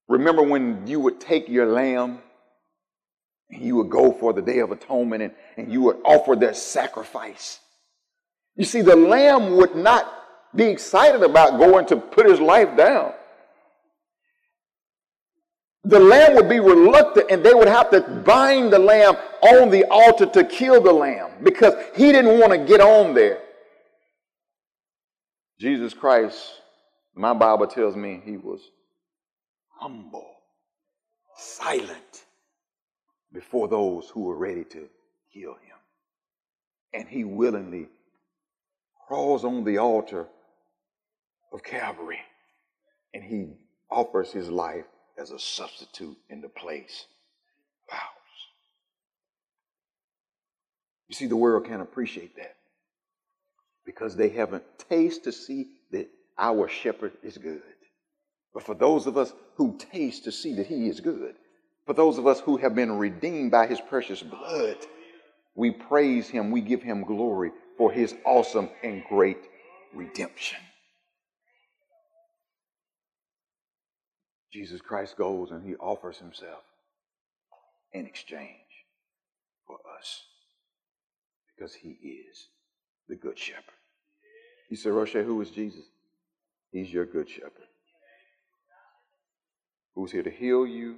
Remember 0.08 0.42
when 0.42 0.86
you 0.86 1.00
would 1.00 1.20
take 1.20 1.48
your 1.48 1.66
lamb 1.66 2.20
And 3.50 3.62
you 3.62 3.76
would 3.76 3.90
go 3.90 4.12
for 4.12 4.32
the 4.32 4.42
Day 4.42 4.60
of 4.60 4.72
Atonement 4.72 5.22
and, 5.22 5.32
and 5.56 5.72
you 5.72 5.82
would 5.82 5.98
offer 6.04 6.36
their 6.36 6.54
sacrifice. 6.54 7.60
You 8.56 8.64
see, 8.64 8.82
the 8.82 8.96
lamb 8.96 9.56
would 9.56 9.76
not 9.76 10.12
be 10.54 10.64
excited 10.64 11.22
about 11.22 11.58
going 11.58 11.86
to 11.86 11.96
put 11.96 12.28
his 12.28 12.40
life 12.40 12.76
down. 12.76 13.12
The 15.84 15.98
lamb 15.98 16.34
would 16.34 16.48
be 16.48 16.60
reluctant 16.60 17.30
and 17.30 17.44
they 17.44 17.54
would 17.54 17.68
have 17.68 17.90
to 17.90 18.00
bind 18.02 18.72
the 18.72 18.78
lamb 18.78 19.16
on 19.42 19.70
the 19.70 19.86
altar 19.86 20.26
to 20.26 20.44
kill 20.44 20.80
the 20.80 20.92
lamb 20.92 21.30
because 21.42 21.74
he 21.96 22.12
didn't 22.12 22.38
want 22.38 22.52
to 22.52 22.58
get 22.58 22.80
on 22.80 23.14
there. 23.14 23.40
Jesus 25.58 25.94
Christ, 25.94 26.38
my 27.14 27.32
Bible 27.32 27.66
tells 27.66 27.96
me 27.96 28.20
he 28.24 28.36
was 28.36 28.60
humble, 29.78 30.28
silent 31.36 32.24
before 33.32 33.68
those 33.68 34.08
who 34.10 34.24
were 34.24 34.36
ready 34.36 34.64
to 34.64 34.88
kill 35.32 35.52
him. 35.52 35.76
And 36.92 37.08
he 37.08 37.24
willingly 37.24 37.88
crawls 39.06 39.44
on 39.44 39.64
the 39.64 39.78
altar 39.78 40.26
of 41.52 41.62
Calvary 41.62 42.20
and 43.14 43.24
he 43.24 43.54
offers 43.90 44.30
his 44.30 44.48
life 44.48 44.84
as 45.20 45.30
a 45.30 45.38
substitute 45.38 46.16
in 46.30 46.40
the 46.40 46.48
place 46.48 47.06
of 47.88 47.94
ours. 47.94 48.10
You 51.08 51.14
see, 51.14 51.26
the 51.26 51.36
world 51.36 51.66
can't 51.66 51.82
appreciate 51.82 52.36
that 52.36 52.56
because 53.84 54.16
they 54.16 54.30
haven't 54.30 54.64
tasted 54.88 55.24
to 55.24 55.32
see 55.32 55.72
that 55.90 56.08
our 56.38 56.68
shepherd 56.68 57.12
is 57.22 57.36
good. 57.36 57.60
But 58.54 58.62
for 58.62 58.74
those 58.74 59.06
of 59.06 59.18
us 59.18 59.32
who 59.56 59.76
taste 59.92 60.24
to 60.24 60.32
see 60.32 60.54
that 60.54 60.66
he 60.66 60.88
is 60.88 61.00
good, 61.00 61.34
for 61.86 61.92
those 61.92 62.18
of 62.18 62.26
us 62.26 62.40
who 62.40 62.56
have 62.56 62.74
been 62.74 62.92
redeemed 62.92 63.50
by 63.50 63.66
his 63.66 63.80
precious 63.80 64.22
blood, 64.22 64.76
we 65.54 65.70
praise 65.70 66.28
him, 66.28 66.50
we 66.50 66.60
give 66.60 66.82
him 66.82 67.04
glory 67.04 67.50
for 67.76 67.92
his 67.92 68.14
awesome 68.24 68.70
and 68.82 69.04
great 69.08 69.38
redemption. 69.92 70.58
Jesus 74.52 74.80
Christ 74.80 75.16
goes 75.16 75.50
and 75.50 75.64
he 75.64 75.76
offers 75.76 76.18
himself 76.18 76.62
in 77.92 78.06
exchange 78.06 78.48
for 79.66 79.76
us 79.98 80.22
because 81.54 81.74
he 81.74 81.90
is 81.90 82.48
the 83.08 83.16
good 83.16 83.38
shepherd. 83.38 83.64
You 84.70 84.76
say, 84.76 84.90
Roche, 84.90 85.12
who 85.12 85.40
is 85.40 85.50
Jesus? 85.50 85.84
He's 86.72 86.92
your 86.92 87.06
good 87.06 87.28
shepherd 87.28 87.66
who's 89.94 90.12
here 90.12 90.22
to 90.22 90.30
heal 90.30 90.66
you, 90.66 90.96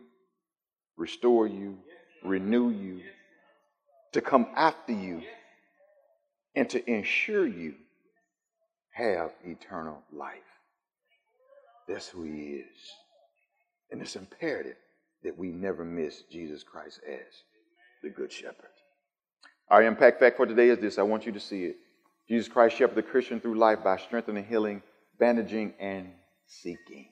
restore 0.96 1.46
you, 1.46 1.78
renew 2.22 2.70
you, 2.70 3.00
to 4.12 4.20
come 4.20 4.46
after 4.54 4.92
you, 4.92 5.22
and 6.54 6.68
to 6.70 6.90
ensure 6.90 7.46
you 7.46 7.74
have 8.90 9.32
eternal 9.44 10.02
life. 10.12 10.38
That's 11.88 12.08
who 12.08 12.22
he 12.24 12.62
is. 12.62 12.76
And 13.92 14.00
it's 14.00 14.16
imperative 14.16 14.76
that 15.22 15.38
we 15.38 15.48
never 15.48 15.84
miss 15.84 16.22
Jesus 16.22 16.64
Christ 16.64 17.00
as 17.06 17.42
the 18.02 18.08
Good 18.08 18.32
Shepherd. 18.32 18.70
Our 19.68 19.82
impact 19.84 20.18
fact 20.18 20.38
for 20.38 20.46
today 20.46 20.70
is 20.70 20.78
this 20.78 20.98
I 20.98 21.02
want 21.02 21.26
you 21.26 21.32
to 21.32 21.40
see 21.40 21.64
it. 21.64 21.76
Jesus 22.28 22.48
Christ 22.48 22.76
shepherded 22.76 23.04
the 23.04 23.08
Christian 23.08 23.40
through 23.40 23.58
life 23.58 23.84
by 23.84 23.98
strengthening, 23.98 24.44
healing, 24.44 24.82
bandaging, 25.18 25.74
and 25.78 26.08
seeking. 26.46 27.08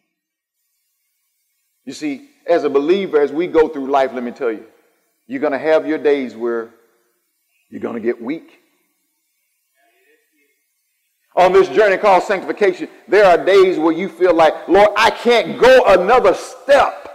You 1.85 1.93
see, 1.93 2.29
as 2.47 2.65
a 2.65 2.71
believer, 2.71 3.21
as 3.21 3.33
we 3.33 3.47
go 3.47 3.69
through 3.69 3.91
life, 3.91 4.13
let 4.13 4.23
me 4.23 4.31
tell 4.31 4.53
you, 4.53 4.65
you're 5.27 5.41
going 5.41 5.53
to 5.53 5.59
have 5.59 5.87
your 5.87 5.99
days 5.99 6.35
where 6.35 6.71
you're 7.69 7.81
going 7.81 7.95
to 7.95 8.01
get 8.01 8.23
weak. 8.23 8.61
On 11.41 11.55
this 11.55 11.71
journey 11.71 11.97
called 11.97 12.23
sanctification, 12.23 12.87
there 13.09 13.25
are 13.25 13.43
days 13.43 13.79
where 13.79 13.95
you 13.95 14.11
feel 14.11 14.35
like, 14.35 14.69
Lord, 14.69 14.91
I 14.95 15.09
can't 15.09 15.59
go 15.59 15.85
another 15.87 16.35
step. 16.35 17.09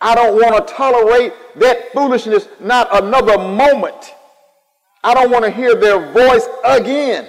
I 0.00 0.14
don't 0.14 0.36
want 0.40 0.64
to 0.64 0.72
tolerate 0.72 1.32
that 1.56 1.92
foolishness 1.92 2.46
not 2.60 3.02
another 3.02 3.36
moment. 3.36 4.14
I 5.02 5.12
don't 5.12 5.32
want 5.32 5.44
to 5.44 5.50
hear 5.50 5.74
their 5.74 6.12
voice 6.12 6.46
again. 6.64 7.26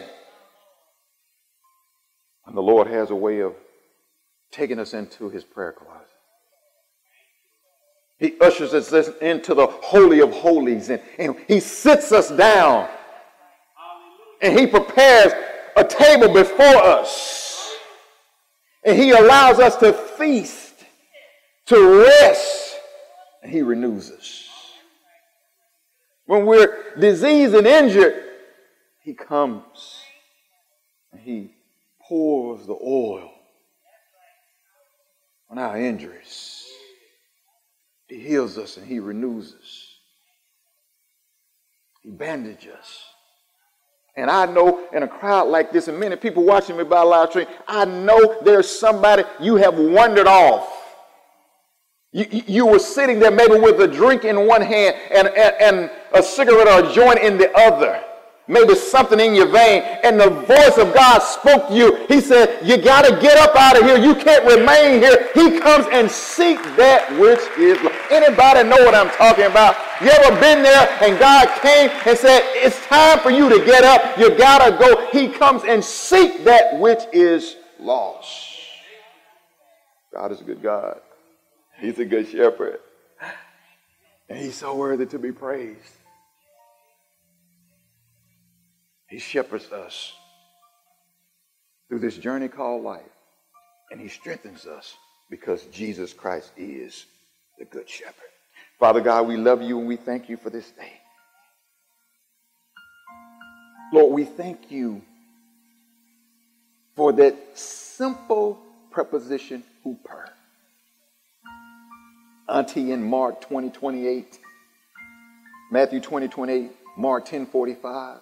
And 2.46 2.56
the 2.56 2.62
Lord 2.62 2.86
has 2.86 3.10
a 3.10 3.16
way 3.16 3.40
of 3.40 3.56
taking 4.52 4.78
us 4.78 4.94
into 4.94 5.32
his 5.32 5.44
prayer 5.44 5.72
closet. 5.72 6.06
He 8.20 8.36
ushers 8.40 8.76
us 8.76 9.10
into 9.20 9.56
the 9.56 9.66
Holy 9.66 10.20
of 10.22 10.32
Holies 10.32 10.92
and, 10.92 11.02
and 11.18 11.36
he 11.48 11.60
sits 11.60 12.12
us 12.12 12.30
down 12.30 12.88
and 14.42 14.58
he 14.58 14.68
prepares 14.68 15.34
a 15.76 15.84
table 15.84 16.34
before 16.34 16.66
us. 16.66 17.76
And 18.84 18.98
he 18.98 19.12
allows 19.12 19.60
us 19.60 19.76
to 19.78 19.94
feast, 19.94 20.86
to 21.68 22.04
rest, 22.04 22.80
and 23.44 23.52
he 23.52 23.62
renews 23.62 24.12
us. 24.12 24.50
When 26.26 26.46
we're 26.46 26.94
diseased 27.00 27.54
and 27.54 27.68
injured, 27.68 28.24
he 29.02 29.14
comes 29.14 30.02
and 31.12 31.22
he 31.22 31.56
pours 32.02 32.66
the 32.66 32.74
oil 32.74 33.32
on 35.50 35.58
our 35.58 35.78
injuries. 35.78 36.66
He 38.08 38.20
heals 38.20 38.58
us 38.58 38.78
and 38.78 38.88
he 38.88 39.00
renews 39.00 39.54
us. 39.54 39.94
He 42.02 42.10
bandages 42.10 42.74
us. 42.74 43.04
And 44.18 44.32
I 44.32 44.48
know 44.48 44.88
in 44.92 45.04
a 45.04 45.08
crowd 45.08 45.48
like 45.48 45.72
this, 45.72 45.88
and 45.88 46.00
many 46.00 46.16
people 46.16 46.44
watching 46.44 46.76
me 46.76 46.84
by 46.84 47.04
live 47.04 47.30
stream, 47.30 47.46
I 47.68 47.86
know 47.86 48.42
there's 48.44 48.68
somebody 48.68 49.24
you 49.40 49.56
have 49.58 49.78
wandered 49.78 50.28
off. 50.28 50.74
You, 52.12 52.26
you 52.48 52.66
were 52.66 52.80
sitting 52.80 53.20
there 53.20 53.30
maybe 53.30 53.60
with 53.60 53.80
a 53.80 53.88
drink 53.88 54.26
in 54.26 54.48
one 54.48 54.64
hand 54.64 54.96
and, 55.12 55.28
and, 55.28 55.56
and 55.62 55.92
a 56.14 56.24
cigarette 56.24 56.68
or 56.68 56.90
a 56.90 56.94
joint 56.94 57.20
in 57.20 57.38
the 57.38 57.56
other 57.56 58.04
maybe 58.48 58.76
something 58.76 59.20
in 59.20 59.36
your 59.36 59.48
vein, 59.48 59.84
and 60.04 60.20
the 60.20 60.30
voice 60.30 60.78
of 60.78 60.94
God 60.94 61.20
spoke 61.20 61.68
to 61.70 61.74
you. 61.74 62.06
He 62.08 62.22
said, 62.22 62.66
You 62.66 62.78
got 62.78 63.06
to 63.06 63.20
get 63.22 63.38
up 63.38 63.56
out 63.56 63.80
of 63.80 63.86
here. 63.86 63.98
You 63.98 64.16
can't 64.16 64.46
remain 64.46 65.02
here. 65.02 65.30
He 65.34 65.60
comes 65.60 65.86
and 65.92 66.10
seek 66.10 66.58
that 66.78 67.12
which 67.20 67.42
is. 67.58 67.78
Anybody 68.10 68.68
know 68.68 68.78
what 68.86 68.96
I'm 68.96 69.10
talking 69.12 69.46
about? 69.46 69.76
You 70.02 70.10
ever 70.10 70.40
been 70.40 70.64
there 70.64 70.88
and 71.02 71.20
God 71.20 71.48
came 71.62 71.90
and 72.06 72.18
said, 72.18 72.42
It's 72.56 72.80
time 72.86 73.20
for 73.20 73.32
you 73.32 73.50
to 73.50 73.66
get 73.66 73.84
up. 73.84 74.18
You 74.18 74.38
got 74.38 74.66
to 74.66 74.78
go. 74.78 75.08
He 75.12 75.30
comes 75.30 75.64
and 75.64 75.84
seek 75.84 76.44
that 76.46 76.80
which 76.80 77.02
is 77.14 77.56
lost. 77.80 78.46
God 80.14 80.32
is 80.32 80.42
a 80.42 80.44
good 80.44 80.62
God. 80.62 81.00
He's 81.80 82.00
a 82.00 82.06
good 82.06 82.28
shepherd. 82.28 82.80
And 84.30 84.40
he's 84.40 84.56
so 84.56 84.76
worthy 84.76 85.06
to 85.08 85.20
be 85.20 85.32
praised. 85.32 85.97
He 89.10 89.20
shepherds 89.20 89.72
us 89.72 90.14
through 91.88 92.00
this 92.00 92.18
journey 92.18 92.48
called 92.48 92.84
life. 92.84 93.04
And 93.92 94.02
he 94.02 94.10
strengthens 94.10 94.66
us 94.66 94.96
because 95.30 95.64
Jesus 95.68 96.14
Christ 96.14 96.52
is 96.58 97.06
the 97.58 97.66
good 97.66 97.90
shepherd. 97.90 98.14
Father 98.80 99.02
God, 99.02 99.28
we 99.28 99.38
love 99.38 99.62
you 99.62 99.80
and 99.80 99.88
we 99.88 99.96
thank 99.96 100.30
you 100.30 100.38
for 100.38 100.50
this 100.50 100.70
day. 100.72 100.92
Lord, 103.94 104.14
we 104.14 104.26
thank 104.26 104.70
you 104.70 105.02
for 106.96 107.14
that 107.14 107.36
simple 107.58 108.60
preposition, 108.92 109.64
huper. 109.86 110.30
anti 112.50 112.92
in 112.92 113.04
Mark 113.04 113.40
20, 113.42 113.70
28, 113.70 114.40
Matthew 115.72 116.02
20, 116.02 116.28
28, 116.28 116.72
Mark 116.98 117.26
10, 117.26 117.46
45. 117.46 118.20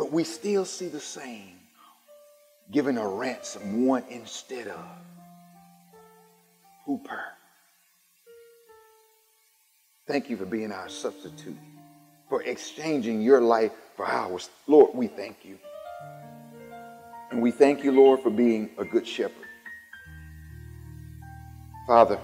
But 0.00 0.12
we 0.12 0.24
still 0.24 0.64
see 0.64 0.88
the 0.88 0.98
same 0.98 1.58
giving 2.70 2.96
a 2.96 3.06
ransom 3.06 3.84
one 3.84 4.02
instead 4.08 4.66
of 4.68 4.82
huper. 6.88 7.20
Thank 10.06 10.30
you 10.30 10.38
for 10.38 10.46
being 10.46 10.72
our 10.72 10.88
substitute, 10.88 11.58
for 12.30 12.42
exchanging 12.44 13.20
your 13.20 13.42
life 13.42 13.72
for 13.94 14.06
ours. 14.06 14.48
Lord, 14.66 14.94
we 14.94 15.06
thank 15.06 15.44
you. 15.44 15.58
And 17.30 17.42
we 17.42 17.50
thank 17.50 17.84
you, 17.84 17.92
Lord, 17.92 18.22
for 18.22 18.30
being 18.30 18.70
a 18.78 18.86
good 18.86 19.06
shepherd. 19.06 19.36
Father, 21.86 22.18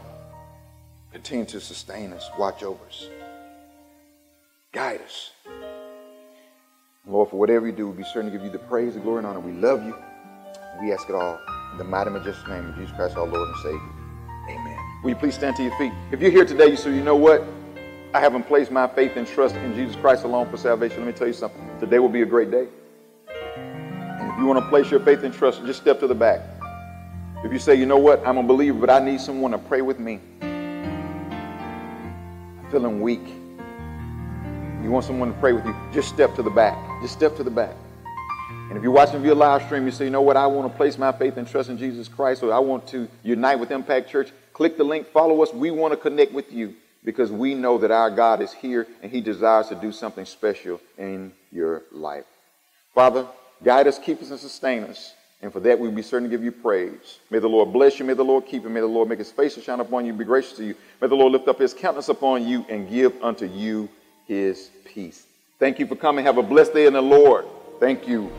continue 1.12 1.44
to 1.44 1.60
sustain 1.60 2.14
us, 2.14 2.26
watch 2.38 2.62
over 2.62 2.82
us, 2.86 3.06
guide 4.72 5.02
us. 5.02 5.32
Lord, 7.08 7.30
for 7.30 7.36
whatever 7.36 7.66
you 7.66 7.72
do, 7.72 7.86
we'll 7.86 7.96
be 7.96 8.02
certain 8.02 8.32
to 8.32 8.36
give 8.36 8.44
you 8.44 8.50
the 8.50 8.58
praise, 8.58 8.94
the 8.94 9.00
glory, 9.00 9.18
and 9.18 9.26
honor. 9.28 9.38
We 9.38 9.52
love 9.52 9.84
you. 9.84 9.94
We 10.80 10.92
ask 10.92 11.08
it 11.08 11.14
all 11.14 11.38
in 11.70 11.78
the 11.78 11.84
mighty, 11.84 12.10
majestic 12.10 12.48
name 12.48 12.66
of 12.66 12.74
Jesus 12.74 12.94
Christ, 12.96 13.16
our 13.16 13.24
Lord 13.24 13.48
and 13.48 13.56
Savior. 13.58 13.80
Amen. 14.50 14.76
Will 15.04 15.10
you 15.10 15.16
please 15.16 15.36
stand 15.36 15.54
to 15.56 15.62
your 15.62 15.76
feet? 15.78 15.92
If 16.10 16.20
you're 16.20 16.32
here 16.32 16.44
today, 16.44 16.66
you 16.66 16.76
say, 16.76 16.92
you 16.92 17.04
know 17.04 17.14
what? 17.14 17.44
I 18.12 18.18
haven't 18.18 18.42
placed 18.48 18.72
my 18.72 18.88
faith 18.88 19.12
and 19.16 19.24
trust 19.24 19.54
in 19.54 19.72
Jesus 19.74 19.94
Christ 19.94 20.24
alone 20.24 20.50
for 20.50 20.56
salvation. 20.56 20.98
Let 20.98 21.06
me 21.06 21.12
tell 21.12 21.28
you 21.28 21.32
something. 21.32 21.60
Today 21.78 22.00
will 22.00 22.08
be 22.08 22.22
a 22.22 22.26
great 22.26 22.50
day. 22.50 22.66
And 23.56 24.32
if 24.32 24.38
you 24.38 24.46
want 24.46 24.58
to 24.58 24.68
place 24.68 24.90
your 24.90 24.98
faith 25.00 25.22
and 25.22 25.32
trust, 25.32 25.64
just 25.64 25.80
step 25.80 26.00
to 26.00 26.08
the 26.08 26.14
back. 26.14 26.40
If 27.44 27.52
you 27.52 27.60
say, 27.60 27.76
you 27.76 27.86
know 27.86 27.98
what, 27.98 28.26
I'm 28.26 28.38
a 28.38 28.42
believer, 28.42 28.80
but 28.80 28.90
I 28.90 28.98
need 28.98 29.20
someone 29.20 29.52
to 29.52 29.58
pray 29.58 29.80
with 29.80 30.00
me. 30.00 30.18
I'm 30.42 31.30
feeling 32.72 33.00
weak. 33.00 33.28
You 34.82 34.90
want 34.90 35.04
someone 35.04 35.32
to 35.32 35.38
pray 35.38 35.52
with 35.52 35.64
you, 35.64 35.76
just 35.92 36.08
step 36.08 36.34
to 36.34 36.42
the 36.42 36.50
back. 36.50 36.76
Just 37.02 37.14
step 37.14 37.36
to 37.36 37.42
the 37.42 37.50
back. 37.50 37.74
And 38.68 38.76
if 38.76 38.82
you're 38.82 38.92
watching 38.92 39.22
via 39.22 39.34
live 39.34 39.62
stream, 39.62 39.84
you 39.84 39.92
say, 39.92 40.06
you 40.06 40.10
know 40.10 40.22
what, 40.22 40.36
I 40.36 40.46
want 40.46 40.70
to 40.70 40.76
place 40.76 40.98
my 40.98 41.12
faith 41.12 41.36
and 41.36 41.46
trust 41.46 41.68
in 41.68 41.78
Jesus 41.78 42.08
Christ, 42.08 42.42
or 42.42 42.52
I 42.52 42.58
want 42.58 42.86
to 42.88 43.08
unite 43.22 43.60
with 43.60 43.70
Impact 43.70 44.08
Church, 44.10 44.32
click 44.52 44.76
the 44.76 44.84
link, 44.84 45.06
follow 45.08 45.42
us. 45.42 45.52
We 45.52 45.70
want 45.70 45.92
to 45.92 45.96
connect 45.96 46.32
with 46.32 46.52
you 46.52 46.74
because 47.04 47.30
we 47.30 47.54
know 47.54 47.78
that 47.78 47.90
our 47.90 48.10
God 48.10 48.40
is 48.40 48.52
here 48.52 48.86
and 49.02 49.12
He 49.12 49.20
desires 49.20 49.68
to 49.68 49.74
do 49.76 49.92
something 49.92 50.24
special 50.24 50.80
in 50.98 51.32
your 51.52 51.82
life. 51.92 52.24
Father, 52.94 53.26
guide 53.62 53.86
us, 53.86 53.98
keep 53.98 54.20
us, 54.20 54.30
and 54.30 54.40
sustain 54.40 54.84
us. 54.84 55.14
And 55.42 55.52
for 55.52 55.60
that, 55.60 55.78
we'll 55.78 55.92
be 55.92 56.02
certain 56.02 56.28
to 56.28 56.34
give 56.34 56.42
you 56.42 56.50
praise. 56.50 57.18
May 57.30 57.38
the 57.38 57.48
Lord 57.48 57.72
bless 57.72 57.98
you. 57.98 58.06
May 58.06 58.14
the 58.14 58.24
Lord 58.24 58.46
keep 58.46 58.62
you. 58.62 58.70
May 58.70 58.80
the 58.80 58.86
Lord 58.86 59.08
make 59.08 59.18
his 59.18 59.30
face 59.30 59.54
to 59.54 59.60
shine 59.60 59.80
upon 59.80 60.06
you 60.06 60.10
and 60.10 60.18
be 60.18 60.24
gracious 60.24 60.54
to 60.54 60.64
you. 60.64 60.74
May 61.00 61.08
the 61.08 61.14
Lord 61.14 61.32
lift 61.32 61.46
up 61.46 61.58
his 61.58 61.74
countenance 61.74 62.08
upon 62.08 62.48
you 62.48 62.64
and 62.68 62.88
give 62.88 63.12
unto 63.22 63.46
you 63.46 63.88
his 64.26 64.70
peace. 64.86 65.26
Thank 65.58 65.78
you 65.78 65.86
for 65.86 65.96
coming. 65.96 66.24
Have 66.26 66.36
a 66.36 66.42
blessed 66.42 66.74
day 66.74 66.86
in 66.86 66.92
the 66.92 67.00
Lord. 67.00 67.46
Thank 67.80 68.06
you. 68.06 68.30